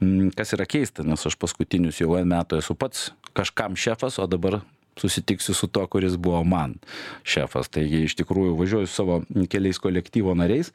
[0.00, 4.60] mm, kas yra keista, nes aš paskutinius jau metų esu pats kažkam šefas, o dabar
[5.00, 6.76] susitiksiu su to, kuris buvo man
[7.26, 7.70] šefas.
[7.72, 9.20] Taigi iš tikrųjų važiuoju su savo
[9.50, 10.72] keliais kolektyvo nariais,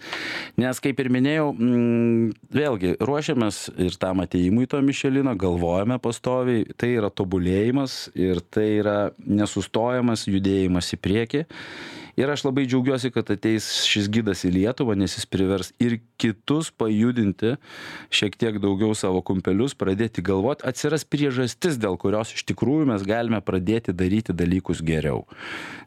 [0.59, 6.93] nes kaip ir minėjau, mm, vėlgi ruošiamės ir tam ateimui to Mišelino, galvojame pastoviai, tai
[6.99, 11.45] yra tobulėjimas ir tai yra nesustojamas judėjimas į priekį.
[12.19, 16.69] Ir aš labai džiaugiuosi, kad ateis šis gydas į Lietuvą, nes jis privers ir kitus
[16.69, 17.55] pajudinti
[18.13, 23.41] šiek tiek daugiau savo kumpelius, pradėti galvoti, atsiras priežastis, dėl kurios iš tikrųjų mes galime
[23.41, 25.25] pradėti daryti dalykus geriau.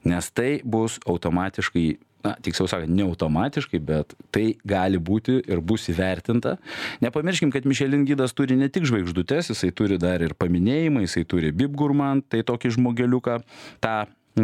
[0.06, 1.86] Nes tai bus automatiškai
[2.26, 6.56] na, tiksliau sakant, ne automatiškai, bet tai gali būti ir bus įvertinta.
[7.04, 11.54] Nepamirškim, kad Michelin gydas turi ne tik žvaigždutes, jisai turi dar ir paminėjimą, jisai turi
[11.54, 13.38] Bib Gurman, tai tokį žmogeliuką,
[13.84, 13.96] tą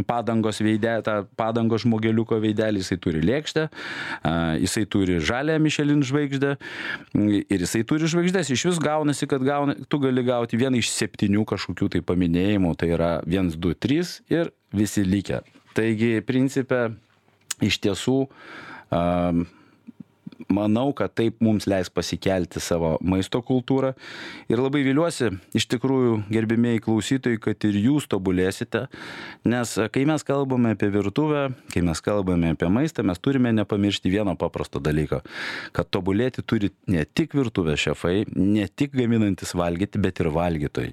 [0.06, 3.66] padangos veidė, tą padangos žmogeliuko veidelį, jisai turi lėkštę,
[4.62, 6.54] jisai turi žalę Michelin žvaigždę
[7.42, 8.52] ir jisai turi žvaigždės.
[8.54, 12.92] Iš vis gaunasi, kad gauna, tu gali gauti vieną iš septynių kažkokių tai paminėjimų, tai
[12.96, 15.42] yra 1, 2, 3 ir visi likę.
[15.76, 16.86] Taigi, principė,
[17.64, 18.18] iš tiesų,
[18.92, 19.44] um,
[20.52, 23.92] manau, kad taip mums leis pasikelti savo maisto kultūrą.
[24.50, 28.86] Ir labai viliuosi, iš tikrųjų, gerbimieji klausytojai, kad ir jūs tobulėsite,
[29.48, 34.34] nes kai mes kalbame apie virtuvę, kai mes kalbame apie maistą, mes turime nepamiršti vieno
[34.38, 35.22] paprasto dalyko,
[35.76, 40.92] kad tobulėti turi ne tik virtuvės šefai, ne tik gaminantis valgyti, bet ir valgytojai.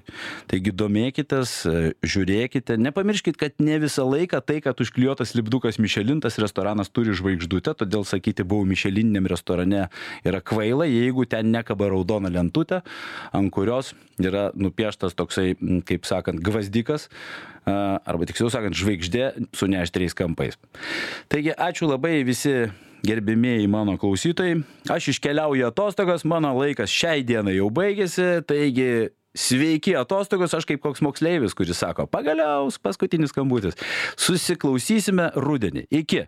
[0.50, 1.56] Taigi domėkitės,
[2.06, 8.06] žiūrėkite, nepamirškit, kad ne visą laiką tai, kad užklijuotas lipdukas Mišelintas restoranas turi žvaigždutę, todėl
[8.08, 9.88] sakyti, buvau Mišelininiam restorane restorane
[10.24, 12.82] yra kvaila, jeigu ten nekaba raudona lentutė,
[13.32, 15.56] ant kurios yra nupieštas toksai,
[15.88, 17.08] kaip sakant, gvazdikas,
[17.66, 20.60] arba tiksliau sakant, žvaigždė su neaštriais kampais.
[21.32, 22.68] Taigi, ačiū labai visi
[23.06, 24.58] gerbimieji mano klausytojai.
[24.92, 31.04] Aš iškeliauju atostogas, mano laikas šiai dienai jau baigėsi, taigi Sveiki atostogos, aš kaip koks
[31.06, 33.78] moksleivis, kuris sako, pagaliau paskutinis skambutis.
[34.18, 35.84] Susiklausysime rudenį.
[35.86, 36.24] Iki.